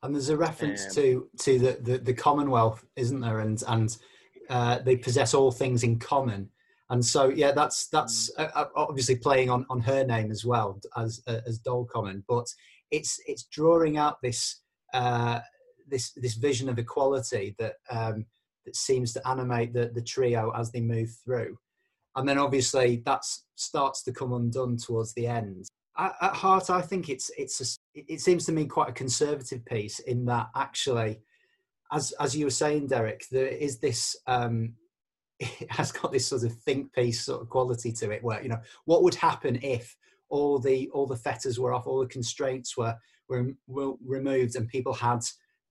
and 0.02 0.14
there's 0.14 0.28
a 0.28 0.36
reference 0.36 0.84
um, 0.86 0.90
to 0.94 1.28
to 1.38 1.58
the, 1.58 1.78
the, 1.80 1.98
the 1.98 2.14
Commonwealth, 2.14 2.84
isn't 2.96 3.20
there? 3.20 3.40
And 3.40 3.62
and 3.68 3.96
uh, 4.48 4.78
they 4.80 4.96
possess 4.96 5.34
all 5.34 5.50
things 5.50 5.82
in 5.82 5.98
common. 5.98 6.50
And 6.88 7.04
so, 7.04 7.28
yeah, 7.28 7.52
that's 7.52 7.86
that's 7.88 8.30
mm. 8.38 8.44
uh, 8.44 8.50
uh, 8.54 8.64
obviously 8.74 9.16
playing 9.16 9.50
on, 9.50 9.64
on 9.70 9.80
her 9.80 10.04
name 10.04 10.30
as 10.30 10.44
well 10.44 10.80
as 10.96 11.22
uh, 11.26 11.40
as 11.46 11.58
Doll 11.58 11.84
Common, 11.84 12.24
but 12.28 12.46
it's 12.90 13.20
it's 13.26 13.44
drawing 13.44 13.96
out 13.96 14.20
this 14.22 14.60
uh, 14.94 15.40
this 15.86 16.12
this 16.12 16.34
vision 16.34 16.68
of 16.68 16.78
equality 16.78 17.54
that 17.58 17.74
um, 17.90 18.26
that 18.64 18.76
seems 18.76 19.12
to 19.12 19.28
animate 19.28 19.72
the 19.72 19.90
the 19.94 20.02
trio 20.02 20.50
as 20.56 20.72
they 20.72 20.80
move 20.80 21.10
through, 21.24 21.56
and 22.16 22.28
then 22.28 22.38
obviously 22.38 23.02
that 23.06 23.24
starts 23.54 24.02
to 24.02 24.12
come 24.12 24.32
undone 24.32 24.76
towards 24.76 25.12
the 25.14 25.26
end 25.26 25.66
at, 26.00 26.14
at 26.20 26.34
heart, 26.34 26.70
I 26.70 26.80
think 26.80 27.08
it's 27.08 27.30
it's 27.36 27.60
a, 27.60 27.64
it 27.94 28.20
seems 28.20 28.46
to 28.46 28.52
me 28.52 28.66
quite 28.66 28.90
a 28.90 28.92
conservative 28.92 29.64
piece 29.64 29.98
in 30.00 30.24
that 30.26 30.48
actually, 30.54 31.20
as 31.92 32.12
as 32.20 32.36
you 32.36 32.46
were 32.46 32.50
saying, 32.50 32.88
Derek, 32.88 33.24
there 33.30 33.48
is 33.48 33.78
this. 33.78 34.16
Um, 34.26 34.74
it 35.40 35.70
has 35.70 35.90
got 35.90 36.12
this 36.12 36.26
sort 36.26 36.44
of 36.44 36.52
think 36.52 36.92
piece 36.92 37.24
sort 37.24 37.40
of 37.40 37.48
quality 37.48 37.92
to 37.92 38.10
it, 38.10 38.22
where 38.22 38.42
you 38.42 38.48
know 38.48 38.60
what 38.84 39.02
would 39.02 39.14
happen 39.14 39.58
if 39.62 39.96
all 40.28 40.58
the 40.58 40.88
all 40.90 41.06
the 41.06 41.16
fetters 41.16 41.58
were 41.58 41.72
off, 41.72 41.86
all 41.86 42.00
the 42.00 42.06
constraints 42.06 42.76
were 42.76 42.94
were, 43.28 43.46
were 43.66 43.94
removed, 44.04 44.56
and 44.56 44.68
people 44.68 44.92
had 44.92 45.20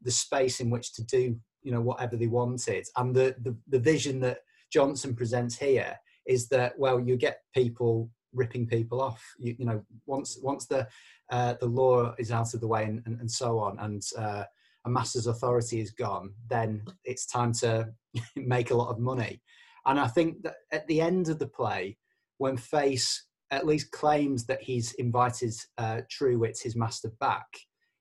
the 0.02 0.12
space 0.12 0.60
in 0.60 0.70
which 0.70 0.94
to 0.94 1.04
do 1.04 1.38
you 1.62 1.72
know 1.72 1.82
whatever 1.82 2.16
they 2.16 2.28
wanted. 2.28 2.86
And 2.98 3.16
the 3.16 3.36
the, 3.42 3.56
the 3.68 3.80
vision 3.80 4.20
that 4.22 4.40
Jonson 4.74 5.16
presents 5.16 5.58
here 5.58 5.96
is 6.26 6.48
that 6.50 6.78
well, 6.78 7.00
you 7.00 7.16
get 7.18 7.42
people 7.54 8.10
ripping 8.34 8.68
people 8.68 9.02
off. 9.02 9.24
You, 9.38 9.56
you 9.58 9.66
know, 9.66 9.84
once 10.06 10.38
once 10.42 10.66
the 10.68 10.88
uh, 11.30 11.56
the 11.60 11.68
law 11.68 12.14
is 12.18 12.32
out 12.32 12.54
of 12.54 12.62
the 12.62 12.68
way 12.68 12.86
and, 12.86 13.02
and, 13.06 13.20
and 13.20 13.32
so 13.32 13.60
on, 13.60 13.78
and 13.80 14.04
uh, 14.18 14.44
a 14.86 14.90
master's 14.90 15.28
authority 15.28 15.80
is 15.80 15.92
gone, 15.92 16.34
then 16.50 16.84
it's 17.04 17.26
time 17.26 17.54
to 17.54 17.90
make 18.36 18.72
a 18.72 18.76
lot 18.76 18.90
of 18.90 19.00
money. 19.00 19.42
And 19.86 20.00
I 20.00 20.08
think 20.08 20.44
that 20.44 20.56
at 20.72 20.88
the 20.88 21.02
end 21.02 21.30
of 21.30 21.40
the 21.40 21.48
play, 21.48 21.98
when 22.38 22.58
Face 22.58 23.26
at 23.52 23.66
least 23.66 23.92
claims 23.92 24.46
that 24.46 24.62
he's 24.62 24.94
invited 24.94 25.54
uh, 25.78 26.02
Truewit, 26.10 26.62
his 26.62 26.76
master, 26.76 27.12
back, 27.20 27.48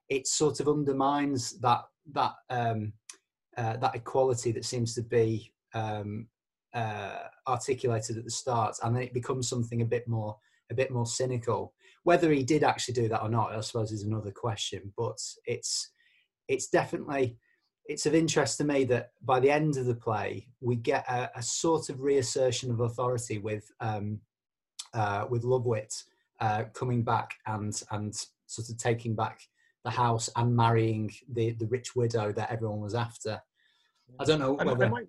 it 0.08 0.26
sort 0.26 0.60
of 0.60 0.68
undermines 0.68 1.58
that 1.60 1.82
that 2.12 2.32
um, 2.50 2.92
uh, 3.56 3.76
that 3.78 3.94
equality 3.94 4.52
that 4.52 4.64
seems 4.64 4.94
to 4.94 5.02
be 5.02 5.52
um, 5.74 6.26
uh, 6.74 7.24
articulated 7.46 8.16
at 8.16 8.24
the 8.24 8.30
start, 8.30 8.76
and 8.82 8.94
then 8.94 9.02
it 9.02 9.14
becomes 9.14 9.48
something 9.48 9.82
a 9.82 9.86
bit 9.86 10.06
more 10.06 10.36
a 10.70 10.74
bit 10.74 10.90
more 10.90 11.06
cynical. 11.06 11.72
Whether 12.08 12.32
he 12.32 12.42
did 12.42 12.64
actually 12.64 12.94
do 12.94 13.08
that 13.08 13.22
or 13.22 13.28
not, 13.28 13.54
I 13.54 13.60
suppose, 13.60 13.92
is 13.92 14.04
another 14.04 14.30
question. 14.30 14.94
But 14.96 15.18
it's 15.44 15.90
it's 16.48 16.68
definitely 16.68 17.36
it's 17.84 18.06
of 18.06 18.14
interest 18.14 18.56
to 18.56 18.64
me 18.64 18.84
that 18.84 19.10
by 19.22 19.40
the 19.40 19.50
end 19.50 19.76
of 19.76 19.84
the 19.84 19.94
play 19.94 20.48
we 20.62 20.76
get 20.76 21.04
a, 21.06 21.30
a 21.36 21.42
sort 21.42 21.90
of 21.90 22.00
reassertion 22.00 22.70
of 22.70 22.80
authority 22.80 23.36
with 23.36 23.70
um, 23.80 24.20
uh, 24.94 25.26
with 25.28 25.42
Lovewit 25.42 26.02
uh, 26.40 26.64
coming 26.72 27.02
back 27.02 27.34
and 27.46 27.82
and 27.90 28.14
sort 28.46 28.70
of 28.70 28.78
taking 28.78 29.14
back 29.14 29.42
the 29.84 29.90
house 29.90 30.30
and 30.36 30.56
marrying 30.56 31.12
the 31.34 31.50
the 31.60 31.66
rich 31.66 31.94
widow 31.94 32.32
that 32.32 32.50
everyone 32.50 32.80
was 32.80 32.94
after. 32.94 33.38
I 34.18 34.24
don't 34.24 34.40
know 34.40 34.54
whether. 34.54 34.86
I 34.86 34.88
might, 34.88 35.08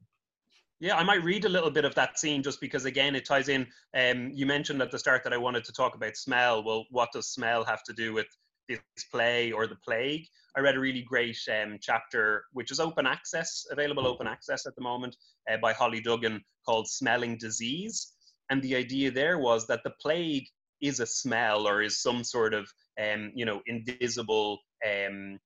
yeah, 0.79 0.95
I 0.95 1.03
might 1.03 1.23
read 1.23 1.45
a 1.45 1.49
little 1.49 1.71
bit 1.71 1.85
of 1.85 1.93
that 1.95 2.17
scene 2.17 2.41
just 2.41 2.61
because, 2.61 2.85
again, 2.85 3.15
it 3.15 3.25
ties 3.25 3.49
in. 3.49 3.67
Um, 3.93 4.31
you 4.33 4.45
mentioned 4.45 4.81
at 4.81 4.91
the 4.91 4.99
start 4.99 5.23
that 5.23 5.33
I 5.33 5.37
wanted 5.37 5.65
to 5.65 5.73
talk 5.73 5.95
about 5.95 6.15
smell. 6.15 6.63
Well, 6.63 6.85
what 6.89 7.11
does 7.11 7.27
smell 7.27 7.65
have 7.65 7.83
to 7.83 7.93
do 7.93 8.13
with 8.13 8.27
this 8.69 8.79
play 9.11 9.51
or 9.51 9.67
the 9.67 9.75
plague? 9.75 10.25
I 10.55 10.61
read 10.61 10.75
a 10.75 10.79
really 10.79 11.01
great 11.01 11.37
um, 11.51 11.77
chapter, 11.81 12.43
which 12.53 12.71
is 12.71 12.79
open 12.79 13.05
access, 13.05 13.65
available 13.71 14.07
open 14.07 14.25
access 14.25 14.65
at 14.65 14.75
the 14.75 14.81
moment, 14.81 15.15
uh, 15.51 15.57
by 15.57 15.73
Holly 15.73 15.99
Dugan 15.99 16.41
called 16.65 16.87
Smelling 16.87 17.37
Disease. 17.37 18.13
And 18.49 18.61
the 18.61 18.75
idea 18.75 19.11
there 19.11 19.37
was 19.37 19.67
that 19.67 19.83
the 19.83 19.93
plague 20.01 20.47
is 20.81 21.01
a 21.01 21.05
smell 21.05 21.67
or 21.67 21.81
is 21.81 22.01
some 22.01 22.23
sort 22.23 22.53
of, 22.53 22.69
um, 23.01 23.31
you 23.35 23.45
know, 23.45 23.61
invisible 23.67 24.59
um, 24.85 25.39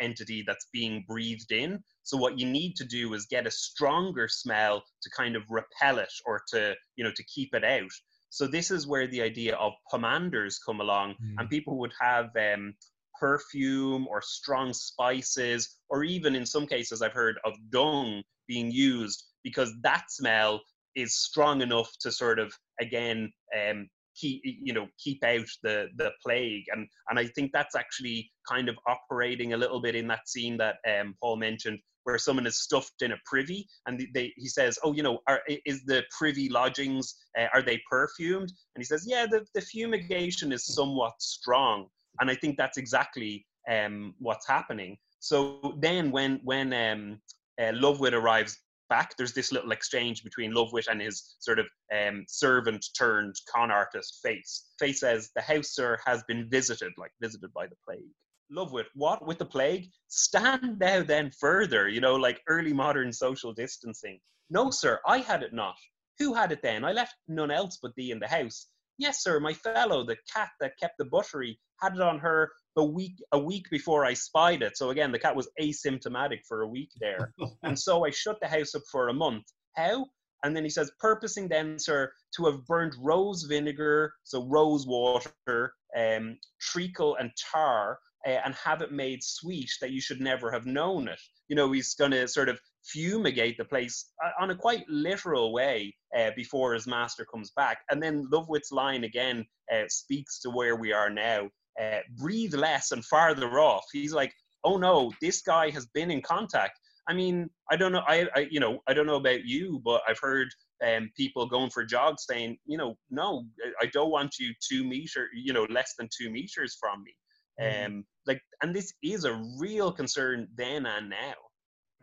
entity 0.00 0.42
that's 0.46 0.66
being 0.72 1.04
breathed 1.06 1.52
in. 1.52 1.82
So 2.02 2.16
what 2.16 2.38
you 2.38 2.46
need 2.46 2.74
to 2.76 2.84
do 2.84 3.14
is 3.14 3.26
get 3.26 3.46
a 3.46 3.50
stronger 3.50 4.28
smell 4.28 4.82
to 5.02 5.10
kind 5.16 5.36
of 5.36 5.42
repel 5.48 5.98
it 5.98 6.12
or 6.26 6.42
to, 6.52 6.74
you 6.96 7.04
know, 7.04 7.12
to 7.14 7.24
keep 7.24 7.54
it 7.54 7.64
out. 7.64 7.90
So 8.30 8.46
this 8.46 8.70
is 8.70 8.86
where 8.86 9.08
the 9.08 9.22
idea 9.22 9.56
of 9.56 9.72
pomanders 9.92 10.54
come 10.64 10.80
along, 10.80 11.14
mm. 11.14 11.34
and 11.38 11.50
people 11.50 11.78
would 11.78 11.92
have 12.00 12.30
um, 12.36 12.74
perfume 13.18 14.06
or 14.08 14.22
strong 14.22 14.72
spices, 14.72 15.76
or 15.88 16.04
even 16.04 16.34
in 16.34 16.46
some 16.46 16.66
cases, 16.66 17.02
I've 17.02 17.12
heard 17.12 17.38
of 17.44 17.54
dung 17.70 18.22
being 18.46 18.70
used 18.70 19.24
because 19.42 19.72
that 19.82 20.04
smell 20.10 20.60
is 20.96 21.16
strong 21.16 21.60
enough 21.62 21.90
to 22.00 22.10
sort 22.10 22.38
of 22.38 22.52
again 22.80 23.32
um, 23.56 23.88
keep 24.20 24.40
you 24.44 24.72
know 24.72 24.86
keep 24.98 25.22
out 25.24 25.48
the 25.62 25.88
the 25.96 26.10
plague. 26.22 26.64
And 26.72 26.86
and 27.08 27.18
i 27.18 27.26
think 27.26 27.50
that's 27.52 27.76
actually 27.76 28.30
kind 28.48 28.68
of 28.68 28.76
operating 28.86 29.52
a 29.52 29.56
little 29.56 29.80
bit 29.80 29.94
in 29.94 30.06
that 30.08 30.28
scene 30.28 30.56
that 30.58 30.76
um, 30.88 31.14
paul 31.20 31.36
mentioned 31.36 31.78
where 32.04 32.18
someone 32.18 32.46
is 32.46 32.62
stuffed 32.62 33.02
in 33.02 33.12
a 33.12 33.20
privy 33.26 33.68
and 33.86 34.02
they, 34.14 34.32
he 34.36 34.48
says 34.48 34.78
oh 34.84 34.92
you 34.92 35.02
know 35.02 35.18
are, 35.26 35.40
is 35.66 35.84
the 35.84 36.02
privy 36.16 36.48
lodgings 36.48 37.14
uh, 37.38 37.46
are 37.54 37.62
they 37.62 37.80
perfumed? 37.88 38.50
And 38.74 38.82
he 38.82 38.84
says 38.84 39.04
yeah 39.06 39.26
the, 39.30 39.44
the 39.54 39.60
fumigation 39.60 40.52
is 40.52 40.66
somewhat 40.66 41.14
strong. 41.20 41.86
And 42.20 42.30
i 42.30 42.34
think 42.34 42.56
that's 42.56 42.78
exactly 42.78 43.46
um, 43.70 44.14
what's 44.18 44.46
happening. 44.46 44.96
So 45.20 45.74
then 45.78 46.10
when 46.10 46.40
when 46.44 46.72
um, 46.72 47.20
uh, 47.60 47.72
Lovewit 47.72 48.12
arrives 48.12 48.58
back, 48.90 49.16
there's 49.16 49.32
this 49.32 49.52
little 49.52 49.72
exchange 49.72 50.22
between 50.22 50.52
Lovewit 50.52 50.88
and 50.88 51.00
his 51.00 51.36
sort 51.38 51.58
of 51.58 51.66
um, 51.96 52.24
servant 52.28 52.84
turned 52.98 53.34
con 53.50 53.70
artist 53.70 54.18
Face. 54.22 54.66
Face 54.78 55.00
says, 55.00 55.30
The 55.34 55.40
house, 55.40 55.74
sir, 55.74 55.98
has 56.04 56.22
been 56.24 56.50
visited, 56.50 56.92
like 56.98 57.12
visited 57.22 57.50
by 57.54 57.66
the 57.66 57.76
plague. 57.86 58.12
Lovewit, 58.52 58.86
what 58.94 59.26
with 59.26 59.38
the 59.38 59.46
plague? 59.46 59.88
Stand 60.08 60.78
now 60.78 61.02
then 61.02 61.30
further, 61.30 61.88
you 61.88 62.00
know, 62.00 62.16
like 62.16 62.42
early 62.48 62.74
modern 62.74 63.12
social 63.12 63.54
distancing. 63.54 64.18
No, 64.50 64.70
sir, 64.70 65.00
I 65.06 65.18
had 65.18 65.42
it 65.42 65.54
not. 65.54 65.76
Who 66.18 66.34
had 66.34 66.52
it 66.52 66.60
then? 66.60 66.84
I 66.84 66.92
left 66.92 67.14
none 67.28 67.50
else 67.50 67.78
but 67.80 67.94
thee 67.96 68.10
in 68.10 68.18
the 68.18 68.28
house. 68.28 68.66
Yes, 68.98 69.22
sir, 69.22 69.40
my 69.40 69.54
fellow, 69.54 70.04
the 70.04 70.18
cat 70.30 70.50
that 70.60 70.78
kept 70.78 70.98
the 70.98 71.06
buttery, 71.06 71.58
had 71.80 71.94
it 71.94 72.02
on 72.02 72.18
her 72.18 72.50
a 72.76 72.84
week 72.84 73.16
a 73.32 73.38
week 73.38 73.68
before 73.70 74.04
I 74.04 74.14
spied 74.14 74.62
it. 74.62 74.76
So 74.76 74.90
again, 74.90 75.12
the 75.12 75.18
cat 75.18 75.34
was 75.36 75.48
asymptomatic 75.60 76.40
for 76.46 76.62
a 76.62 76.68
week 76.68 76.90
there, 77.00 77.32
and 77.62 77.78
so 77.78 78.04
I 78.04 78.10
shut 78.10 78.38
the 78.40 78.48
house 78.48 78.74
up 78.74 78.82
for 78.90 79.08
a 79.08 79.14
month. 79.14 79.44
How? 79.76 80.06
And 80.42 80.56
then 80.56 80.64
he 80.64 80.70
says, 80.70 80.90
purposing 80.98 81.48
then, 81.48 81.78
sir, 81.78 82.10
to 82.36 82.46
have 82.46 82.66
burned 82.66 82.94
rose 82.98 83.42
vinegar, 83.42 84.14
so 84.24 84.46
rose 84.46 84.86
water, 84.86 85.74
um, 85.96 86.38
treacle, 86.60 87.16
and 87.16 87.30
tar, 87.52 87.98
uh, 88.26 88.38
and 88.44 88.54
have 88.54 88.82
it 88.82 88.92
made 88.92 89.22
sweet 89.22 89.70
that 89.80 89.90
you 89.90 90.00
should 90.00 90.20
never 90.20 90.50
have 90.50 90.66
known 90.66 91.08
it. 91.08 91.20
You 91.48 91.56
know, 91.56 91.72
he's 91.72 91.94
going 91.94 92.12
to 92.12 92.26
sort 92.28 92.48
of 92.48 92.58
fumigate 92.84 93.58
the 93.58 93.64
place 93.64 94.10
uh, 94.24 94.30
on 94.42 94.50
a 94.50 94.56
quite 94.56 94.88
literal 94.88 95.52
way 95.52 95.94
uh, 96.16 96.30
before 96.36 96.74
his 96.74 96.86
master 96.86 97.24
comes 97.24 97.50
back. 97.50 97.78
And 97.90 98.02
then 98.02 98.26
Lovewit's 98.30 98.72
line 98.72 99.04
again 99.04 99.44
uh, 99.72 99.84
speaks 99.88 100.40
to 100.40 100.50
where 100.50 100.76
we 100.76 100.92
are 100.92 101.10
now. 101.10 101.48
Uh, 101.80 101.98
breathe 102.16 102.54
less 102.54 102.92
and 102.92 103.04
farther 103.04 103.58
off. 103.58 103.84
He's 103.92 104.12
like, 104.12 104.32
oh 104.64 104.76
no, 104.76 105.12
this 105.20 105.42
guy 105.42 105.70
has 105.70 105.86
been 105.94 106.10
in 106.10 106.22
contact. 106.22 106.78
I 107.08 107.14
mean, 107.14 107.50
I 107.70 107.76
don't 107.76 107.92
know. 107.92 108.02
I, 108.06 108.28
I 108.36 108.48
you 108.50 108.60
know, 108.60 108.78
I 108.86 108.94
don't 108.94 109.06
know 109.06 109.16
about 109.16 109.44
you, 109.44 109.80
but 109.84 110.02
I've 110.08 110.18
heard 110.20 110.48
um, 110.86 111.10
people 111.16 111.46
going 111.46 111.70
for 111.70 111.84
jogs 111.84 112.24
saying, 112.28 112.58
you 112.66 112.78
know, 112.78 112.96
no, 113.10 113.44
I 113.80 113.86
don't 113.86 114.10
want 114.10 114.36
you 114.38 114.52
two 114.66 114.84
meter, 114.84 115.28
you 115.34 115.52
know, 115.52 115.66
less 115.70 115.94
than 115.98 116.08
two 116.16 116.30
meters 116.30 116.76
from 116.80 117.02
me. 117.02 117.14
Mm. 117.60 117.86
Um, 117.86 118.04
like, 118.26 118.40
and 118.62 118.74
this 118.74 118.92
is 119.02 119.24
a 119.24 119.42
real 119.58 119.92
concern 119.92 120.48
then 120.56 120.86
and 120.86 121.10
now. 121.10 121.34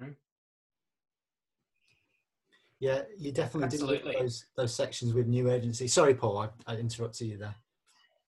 Mm. 0.02 0.16
Yeah, 2.80 3.02
you 3.18 3.32
definitely 3.32 3.66
Absolutely. 3.66 4.12
did 4.14 4.22
those 4.22 4.46
those 4.56 4.76
sections 4.76 5.14
with 5.14 5.28
new 5.28 5.50
agency. 5.50 5.88
Sorry, 5.88 6.14
Paul, 6.14 6.38
I, 6.38 6.50
I 6.72 6.76
interrupted 6.76 7.28
you 7.28 7.38
there. 7.38 7.56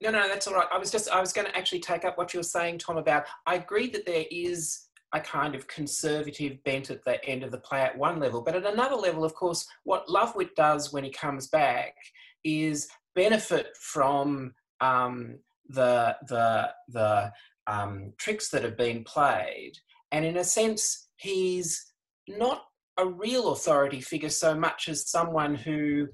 No, 0.02 0.12
no, 0.12 0.28
that's 0.30 0.48
all 0.48 0.54
right. 0.54 0.68
I 0.72 0.78
was 0.78 0.92
just 0.92 1.10
I 1.10 1.20
was 1.20 1.34
going 1.34 1.48
to 1.48 1.58
actually 1.58 1.82
take 1.82 2.06
up 2.06 2.18
what 2.18 2.34
you 2.34 2.40
were 2.40 2.44
saying, 2.44 2.78
Tom. 2.78 2.98
About 2.98 3.26
I 3.46 3.56
agree 3.56 3.90
that 3.90 4.06
there 4.06 4.26
is 4.32 4.88
a 5.14 5.20
kind 5.20 5.56
of 5.56 5.68
conservative 5.68 6.64
bent 6.64 6.90
at 6.90 7.04
the 7.04 7.24
end 7.26 7.44
of 7.44 7.52
the 7.52 7.58
play 7.58 7.82
at 7.82 7.98
one 7.98 8.20
level, 8.20 8.42
but 8.42 8.56
at 8.56 8.66
another 8.66 8.96
level, 8.96 9.26
of 9.26 9.34
course, 9.34 9.68
what 9.84 10.08
Lovewit 10.08 10.56
does 10.56 10.94
when 10.94 11.04
he 11.04 11.10
comes 11.10 11.48
back 11.48 11.96
is 12.44 12.88
benefit 13.16 13.76
from 13.78 14.54
um, 14.82 15.38
the 15.68 16.16
the 16.28 16.70
the 16.88 17.32
um, 17.68 18.14
tricks 18.18 18.50
that 18.50 18.64
have 18.64 18.78
been 18.78 19.04
played, 19.04 19.74
and 20.12 20.24
in 20.24 20.38
a 20.38 20.44
sense, 20.44 21.10
he's 21.18 21.92
not 22.28 22.64
a 22.98 23.06
real 23.06 23.52
authority 23.54 24.02
figure 24.02 24.30
so 24.30 24.54
much 24.54 24.90
as 24.90 25.10
someone 25.10 25.56
who 25.56 26.08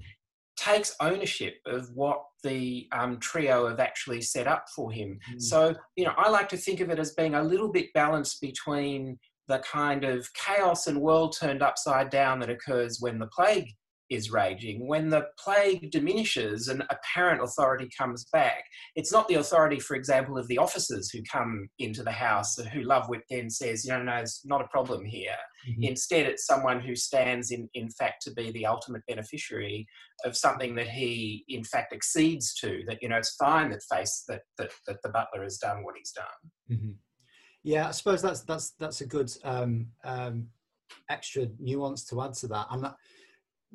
takes 0.56 0.94
ownership 1.00 1.54
of 1.66 1.88
what 1.94 2.22
the 2.42 2.88
um, 2.92 3.18
trio 3.18 3.68
have 3.68 3.80
actually 3.80 4.22
set 4.22 4.46
up 4.46 4.66
for 4.74 4.90
him. 4.90 5.18
Mm. 5.34 5.42
So, 5.42 5.74
you 5.96 6.04
know, 6.04 6.14
I 6.16 6.28
like 6.30 6.48
to 6.50 6.56
think 6.56 6.80
of 6.80 6.90
it 6.90 6.98
as 6.98 7.12
being 7.12 7.34
a 7.34 7.42
little 7.42 7.70
bit 7.70 7.92
balanced 7.92 8.40
between 8.40 9.18
the 9.48 9.58
kind 9.60 10.04
of 10.04 10.28
chaos 10.34 10.86
and 10.86 11.00
world 11.00 11.36
turned 11.38 11.62
upside 11.62 12.10
down 12.10 12.40
that 12.40 12.50
occurs 12.50 12.98
when 13.00 13.18
the 13.18 13.28
plague 13.28 13.68
is 14.10 14.30
raging. 14.30 14.86
When 14.86 15.10
the 15.10 15.26
plague 15.38 15.90
diminishes 15.90 16.68
and 16.68 16.84
apparent 16.90 17.42
authority 17.42 17.88
comes 17.96 18.24
back, 18.32 18.64
it's 18.94 19.12
not 19.12 19.26
the 19.28 19.34
authority, 19.34 19.80
for 19.80 19.96
example, 19.96 20.38
of 20.38 20.46
the 20.48 20.58
officers 20.58 21.10
who 21.10 21.20
come 21.30 21.68
into 21.78 22.02
the 22.02 22.12
house 22.12 22.56
who 22.56 22.82
Lovewit 22.82 23.22
then 23.30 23.50
says, 23.50 23.84
you 23.84 23.92
know, 23.92 24.02
no, 24.02 24.16
it's 24.16 24.44
not 24.44 24.60
a 24.60 24.68
problem 24.68 25.04
here. 25.04 25.36
Mm-hmm. 25.68 25.82
Instead, 25.84 26.26
it's 26.26 26.46
someone 26.46 26.80
who 26.80 26.94
stands 26.94 27.50
in, 27.50 27.68
in 27.74 27.90
fact 27.90 28.22
to 28.22 28.32
be 28.32 28.50
the 28.52 28.66
ultimate 28.66 29.02
beneficiary 29.08 29.86
of 30.24 30.36
something 30.36 30.74
that 30.76 30.88
he 30.88 31.44
in 31.48 31.64
fact 31.64 31.92
accedes 31.92 32.54
to, 32.54 32.82
that, 32.86 32.98
you 33.02 33.08
know, 33.08 33.16
it's 33.16 33.34
fine 33.36 33.70
that 33.70 33.82
face 33.90 34.24
that 34.28 34.42
that, 34.58 34.70
that 34.86 35.02
the 35.02 35.08
butler 35.08 35.42
has 35.42 35.58
done 35.58 35.82
what 35.82 35.96
he's 35.96 36.12
done. 36.12 36.78
Mm-hmm. 36.78 36.92
Yeah, 37.64 37.88
I 37.88 37.90
suppose 37.90 38.22
that's 38.22 38.42
that's 38.42 38.74
that's 38.78 39.00
a 39.00 39.06
good 39.06 39.28
um, 39.42 39.88
um, 40.04 40.46
extra 41.10 41.48
nuance 41.58 42.04
to 42.04 42.22
add 42.22 42.34
to 42.34 42.46
that. 42.46 42.68
And 42.70 42.84
that, 42.84 42.94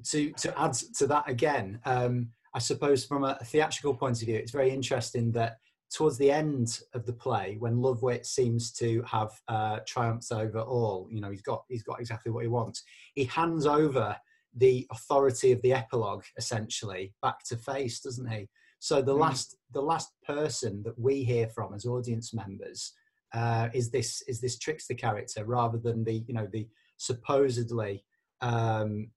to 0.06 0.32
to 0.32 0.60
add 0.60 0.74
to 0.74 1.08
that 1.08 1.30
again, 1.30 1.80
um, 1.86 2.30
I 2.54 2.60
suppose 2.60 3.06
from 3.06 3.24
a 3.24 3.36
theatrical 3.46 3.96
point 3.96 4.22
of 4.22 4.28
view, 4.28 4.36
it's 4.36 4.52
very 4.52 4.72
interesting 4.72 5.32
that 5.34 5.58
towards 5.92 6.18
the 6.18 6.32
end 6.32 6.80
of 6.94 7.06
the 7.06 7.14
play, 7.14 7.58
when 7.60 7.76
Lovewit 7.76 8.26
seems 8.26 8.72
to 8.72 9.04
have 9.04 9.32
uh, 9.48 9.80
triumphed 9.86 10.32
over 10.32 10.60
all, 10.60 11.08
you 11.12 11.22
know, 11.22 11.30
he's 11.30 11.42
got 11.42 11.64
he's 11.70 11.84
got 11.84 12.00
exactly 12.00 12.32
what 12.32 12.44
he 12.44 12.50
wants. 12.50 12.84
He 13.16 13.26
hands 13.26 13.66
over 13.66 14.16
the 14.56 14.86
authority 14.92 15.52
of 15.52 15.62
the 15.62 15.74
epilogue 15.74 16.24
essentially 16.38 17.14
back 17.22 17.44
to 17.46 17.56
Face, 17.56 18.02
doesn't 18.02 18.30
he? 18.30 18.50
So 18.80 19.02
the 19.02 19.14
mm. 19.14 19.20
last 19.20 19.58
the 19.72 19.82
last 19.82 20.12
person 20.26 20.82
that 20.84 20.98
we 20.98 21.24
hear 21.24 21.48
from 21.50 21.74
as 21.74 21.86
audience 21.86 22.34
members 22.34 22.94
uh, 23.34 23.70
is 23.74 23.92
this 23.92 24.22
is 24.28 24.42
this 24.42 24.58
trickster 24.58 24.96
character 24.96 25.46
rather 25.46 25.78
than 25.78 26.04
the 26.04 26.24
you 26.28 26.34
know 26.34 26.48
the 26.52 26.68
supposedly 26.98 28.04
um, 28.42 29.10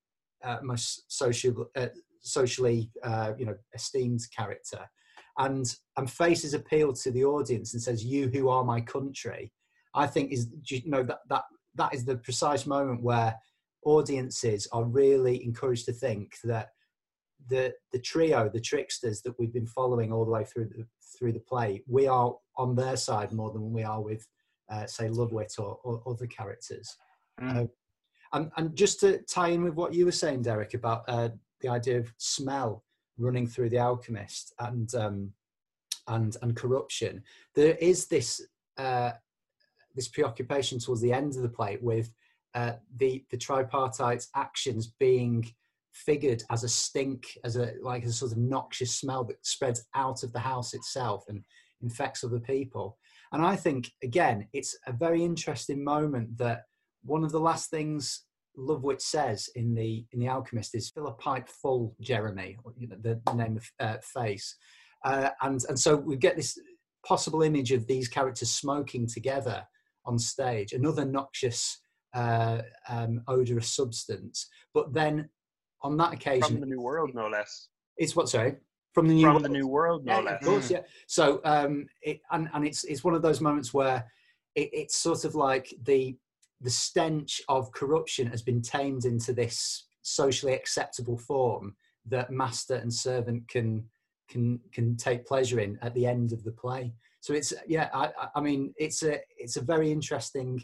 uh, 0.45 0.59
most 0.63 1.05
social, 1.09 1.71
uh, 1.77 1.89
socially, 2.21 2.91
uh, 3.03 3.33
you 3.39 3.47
know, 3.47 3.57
esteemed 3.75 4.21
character, 4.37 4.81
and 5.39 5.75
and 5.97 6.11
faces 6.11 6.55
appeal 6.55 6.93
to 6.93 7.11
the 7.11 7.25
audience 7.25 7.75
and 7.75 7.83
says, 7.83 8.05
"You 8.05 8.29
who 8.29 8.49
are 8.49 8.65
my 8.65 8.81
country," 8.81 9.53
I 9.95 10.07
think 10.07 10.33
is 10.33 10.49
you 10.69 10.83
know 10.87 11.03
that 11.03 11.21
that 11.29 11.45
that 11.77 11.95
is 11.95 12.05
the 12.05 12.17
precise 12.17 12.67
moment 12.67 13.03
where 13.03 13.35
audiences 13.85 14.67
are 14.73 14.85
really 14.85 15.45
encouraged 15.45 15.87
to 15.87 15.93
think 15.93 16.37
that 16.45 16.69
the 17.49 17.73
the 17.93 17.99
trio, 17.99 18.49
the 18.49 18.61
tricksters 18.61 19.23
that 19.23 19.35
we've 19.39 19.53
been 19.53 19.67
following 19.67 20.13
all 20.13 20.25
the 20.25 20.31
way 20.31 20.45
through 20.45 20.67
the 20.67 20.87
through 21.19 21.33
the 21.33 21.41
play, 21.41 21.83
we 21.87 22.07
are 22.07 22.35
on 22.57 22.75
their 22.75 22.97
side 22.97 23.33
more 23.33 23.53
than 23.53 23.73
we 23.73 23.83
are 23.83 24.03
with, 24.03 24.27
uh, 24.71 24.87
say, 24.87 25.09
Lovewit 25.09 25.59
or, 25.59 25.79
or 25.85 26.03
other 26.07 26.27
characters. 26.27 26.97
Mm. 27.41 27.65
Uh, 27.65 27.67
and, 28.35 28.51
and 28.57 28.77
just 28.77 29.01
to 29.01 29.19
tie 29.23 29.49
in 29.49 29.63
with 29.63 29.75
what 29.75 29.95
you 29.95 30.05
were 30.05 30.13
saying, 30.13 30.43
Derek, 30.43 30.75
about 30.75 31.05
uh, 31.09 31.31
the 31.61 31.69
idea 31.69 31.99
of 31.99 32.13
smell 32.19 32.85
running 33.17 33.47
through 33.47 33.71
the 33.71 33.79
alchemist 33.79 34.53
and 34.59 34.93
um, 34.95 35.33
and 36.09 36.37
and 36.43 36.55
corruption, 36.57 37.23
there 37.55 37.77
is 37.77 38.07
this 38.07 38.45
uh, 38.77 39.13
this 39.95 40.09
preoccupation 40.09 40.79
towards 40.79 41.01
the 41.01 41.13
end 41.13 41.37
of 41.37 41.43
the 41.43 41.49
play 41.49 41.79
with 41.81 42.11
uh, 42.55 42.73
the 42.97 43.25
the 43.31 43.39
tripartite 43.39 44.27
actions 44.35 44.93
being 44.99 45.49
figured 45.93 46.43
as 46.51 46.65
a 46.65 46.69
stink, 46.69 47.39
as 47.45 47.57
a 47.57 47.75
like 47.81 48.05
a 48.05 48.13
sort 48.13 48.33
of 48.33 48.39
noxious 48.39 48.95
smell 48.97 49.25
that 49.25 49.47
spreads 49.47 49.87
out 49.95 50.25
of 50.25 50.33
the 50.33 50.41
house 50.41 50.75
itself 50.75 51.25
and 51.29 51.45
infects 51.83 52.25
other 52.25 52.41
people. 52.41 52.99
And 53.33 53.47
I 53.47 53.55
think 53.55 53.93
again, 54.03 54.49
it's 54.53 54.77
a 54.87 54.93
very 54.93 55.25
interesting 55.25 55.83
moment 55.85 56.37
that 56.39 56.65
one 57.05 57.25
of 57.25 57.33
the 57.33 57.41
last 57.41 57.71
things 57.71 58.25
Lovewit 58.59 59.01
says 59.01 59.49
in 59.57 59.75
the 59.75 60.05
in 60.13 60.21
the 60.21 60.29
Alchemist 60.29 60.75
is 60.75 60.91
fill 60.91 61.09
a 61.09 61.13
pipe 61.15 61.49
full, 61.49 61.97
Jeremy, 62.01 62.57
you 62.77 62.89
know, 62.89 62.97
the, 63.01 63.21
the 63.27 63.35
name 63.35 63.57
of 63.57 63.71
uh, 63.81 63.99
face, 64.01 64.57
uh, 65.05 65.31
and 65.43 65.61
and 65.69 65.79
so 65.79 65.97
we 65.97 66.17
get 66.17 66.37
this 66.37 66.59
possible 67.07 67.43
image 67.43 67.73
of 67.73 67.87
these 67.87 68.09
characters 68.09 68.51
smoking 68.51 69.07
together 69.07 69.67
on 70.07 70.19
stage, 70.19 70.73
another 70.73 71.05
noxious, 71.05 71.81
uh, 72.15 72.63
um, 72.89 73.23
odorous 73.27 73.75
substance. 73.75 74.49
But 74.73 74.95
then 74.95 75.29
on 75.83 75.97
that 75.97 76.13
occasion, 76.13 76.43
from 76.43 76.61
the 76.61 76.67
New 76.67 76.81
World, 76.81 77.11
no 77.15 77.29
less. 77.29 77.69
It's 77.97 78.15
what 78.15 78.29
sorry 78.29 78.57
from 78.93 79.09
the 79.09 79.15
new 79.15 79.23
from 79.23 79.33
world. 79.35 79.45
the 79.45 79.49
New 79.49 79.67
World, 79.67 80.05
no 80.05 80.19
yeah, 80.19 80.21
less. 80.21 80.41
Of 80.41 80.47
course, 80.47 80.71
yeah. 80.71 80.81
So 81.09 81.41
um, 81.45 81.87
it, 82.03 82.21
and 82.31 82.49
and 82.55 82.65
it's 82.65 82.85
it's 82.85 83.03
one 83.03 83.15
of 83.15 83.23
those 83.23 83.41
moments 83.41 83.75
where 83.75 84.05
it, 84.55 84.71
it's 84.73 84.97
sort 84.97 85.25
of 85.25 85.35
like 85.35 85.75
the 85.83 86.17
the 86.61 86.71
stench 86.71 87.43
of 87.49 87.73
corruption 87.73 88.27
has 88.29 88.43
been 88.43 88.63
tamed 88.63 89.05
into 89.05 89.33
this 89.33 89.87
socially 90.03 90.55
acceptable 90.55 91.19
form 91.19 91.77
that 92.07 92.31
master 92.31 92.77
and 92.77 92.93
servant 92.93 93.47
can 93.49 93.85
can 94.29 94.61
can 94.73 94.97
take 94.97 95.27
pleasure 95.27 95.61
in 95.61 95.79
at 95.83 95.95
the 95.95 96.07
end 96.07 96.33
of 96.33 96.43
the 96.45 96.53
play. 96.53 96.93
So 97.21 97.35
it's 97.35 97.53
yeah, 97.67 97.89
I, 97.93 98.11
I 98.35 98.41
mean 98.41 98.75
it's 98.77 99.03
a 99.03 99.19
it's 99.37 99.57
a 99.57 99.63
very 99.63 99.91
interesting 99.91 100.63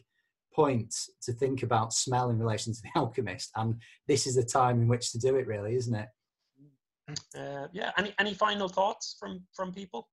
point 0.54 0.94
to 1.22 1.32
think 1.32 1.62
about 1.62 1.92
smell 1.92 2.30
in 2.30 2.38
relation 2.38 2.72
to 2.72 2.80
the 2.82 2.90
alchemist, 2.96 3.50
and 3.56 3.80
this 4.06 4.26
is 4.26 4.34
the 4.34 4.42
time 4.42 4.80
in 4.80 4.88
which 4.88 5.12
to 5.12 5.18
do 5.18 5.36
it, 5.36 5.46
really, 5.46 5.74
isn't 5.74 5.94
it? 5.94 6.08
Uh, 7.36 7.66
yeah. 7.72 7.90
Any 7.98 8.14
any 8.18 8.34
final 8.34 8.68
thoughts 8.68 9.16
from 9.18 9.42
from 9.54 9.72
people? 9.72 10.08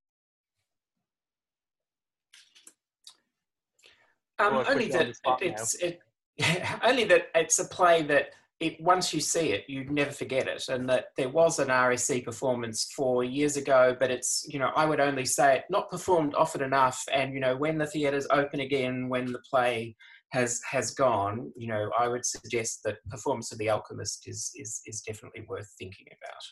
Um, 4.38 4.64
only 4.68 4.88
that 4.88 5.14
it's 5.40 5.74
it, 5.76 6.00
only 6.84 7.04
that 7.04 7.28
it's 7.34 7.58
a 7.58 7.64
play 7.66 8.02
that 8.02 8.30
it 8.60 8.80
once 8.80 9.14
you 9.14 9.20
see 9.20 9.52
it, 9.52 9.64
you 9.68 9.84
never 9.84 10.10
forget 10.10 10.48
it, 10.48 10.68
and 10.68 10.88
that 10.88 11.06
there 11.16 11.28
was 11.28 11.58
an 11.58 11.68
RSC 11.68 12.24
performance 12.24 12.90
four 12.94 13.22
years 13.22 13.56
ago, 13.56 13.96
but 13.98 14.10
it's 14.10 14.44
you 14.48 14.58
know 14.58 14.70
I 14.74 14.84
would 14.84 15.00
only 15.00 15.24
say 15.24 15.56
it 15.58 15.64
not 15.70 15.90
performed 15.90 16.34
often 16.34 16.62
enough, 16.62 17.04
and 17.12 17.32
you 17.34 17.40
know 17.40 17.56
when 17.56 17.78
the 17.78 17.86
theatres 17.86 18.26
open 18.30 18.60
again, 18.60 19.08
when 19.08 19.32
the 19.32 19.40
play 19.50 19.94
has 20.30 20.60
has 20.68 20.92
gone, 20.92 21.52
you 21.56 21.68
know 21.68 21.90
I 21.98 22.08
would 22.08 22.24
suggest 22.24 22.80
that 22.84 22.98
performance 23.08 23.52
of 23.52 23.58
The 23.58 23.70
Alchemist 23.70 24.28
is 24.28 24.50
is 24.56 24.80
is 24.86 25.02
definitely 25.02 25.44
worth 25.48 25.72
thinking 25.78 26.06
about. 26.08 26.42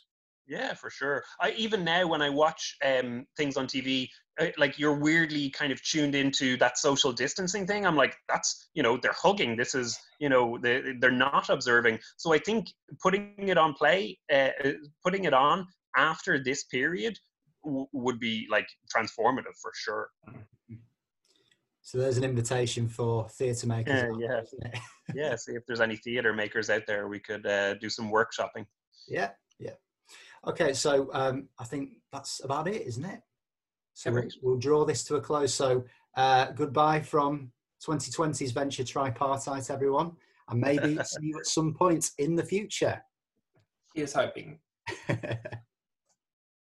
Yeah, 0.49 0.75
for 0.75 0.91
sure. 0.91 1.25
I 1.41 1.51
even 1.53 1.85
now 1.85 2.07
when 2.07 2.23
I 2.23 2.31
watch 2.31 2.77
um, 2.85 3.27
things 3.37 3.57
on 3.57 3.67
TV, 3.67 4.09
uh, 4.41 4.47
like 4.57 4.79
you're 4.79 4.99
weirdly 4.99 5.51
kind 5.51 5.73
of 5.73 5.83
tuned 5.83 6.15
into 6.15 6.57
that 6.59 6.79
social 6.79 7.13
distancing 7.13 7.67
thing. 7.67 7.85
I'm 7.85 7.97
like, 7.97 8.17
that's 8.29 8.69
you 8.75 8.83
know 8.83 8.97
they're 8.97 9.17
hugging. 9.17 9.57
This 9.57 9.75
is 9.75 9.99
you 10.21 10.29
know 10.29 10.57
they 10.63 10.95
they're 11.01 11.11
not 11.11 11.51
observing. 11.51 11.99
So 12.17 12.33
I 12.33 12.39
think 12.39 12.69
putting 13.03 13.35
it 13.39 13.59
on 13.59 13.75
play, 13.75 14.19
uh, 14.33 14.51
uh 14.65 14.73
putting 15.05 15.25
it 15.25 15.35
on 15.35 15.67
after 15.97 16.43
this 16.43 16.65
period 16.65 17.19
w- 17.65 17.87
would 17.93 18.21
be 18.21 18.47
like 18.51 18.69
transformative 18.95 19.57
for 19.61 19.73
sure. 19.75 20.11
So 21.83 21.99
there's 21.99 22.19
an 22.19 22.25
invitation 22.25 22.89
for 22.89 23.29
theatre 23.29 23.67
makers. 23.67 24.17
Yeah, 24.19 24.41
yeah. 24.61 24.81
yeah. 25.15 25.37
See 25.37 25.53
if 25.53 25.65
there's 25.67 25.81
any 25.81 25.97
theatre 25.97 26.33
makers 26.33 26.69
out 26.69 26.83
there, 26.87 27.07
we 27.07 27.21
could 27.21 27.47
uh, 27.47 27.75
do 27.75 27.89
some 27.89 28.11
workshopping. 28.11 28.67
Yeah. 29.09 29.31
Okay, 30.47 30.73
so 30.73 31.11
um, 31.13 31.49
I 31.59 31.65
think 31.65 31.91
that's 32.13 32.43
about 32.45 32.69
it, 32.69 32.87
isn't 32.87 33.05
it? 33.05 33.21
So 33.95 34.13
we'll, 34.13 34.29
we'll, 34.43 34.59
draw 34.59 34.85
this 34.85 35.05
to 35.05 35.17
a 35.17 35.21
close. 35.21 35.55
So 35.55 35.85
uh, 36.17 36.53
goodbye 36.53 37.01
from 37.01 37.51
2020's 37.85 38.53
Venture 38.53 38.85
Tripartite, 38.85 39.71
everyone, 39.71 40.13
and 40.49 40.61
maybe 40.61 40.99
see 41.05 41.27
you 41.27 41.39
at 41.39 41.47
some 41.47 41.75
point 41.75 42.11
in 42.19 42.37
the 42.37 42.45
future. 42.45 43.03
Here's 43.95 44.13
hoping. 44.13 44.59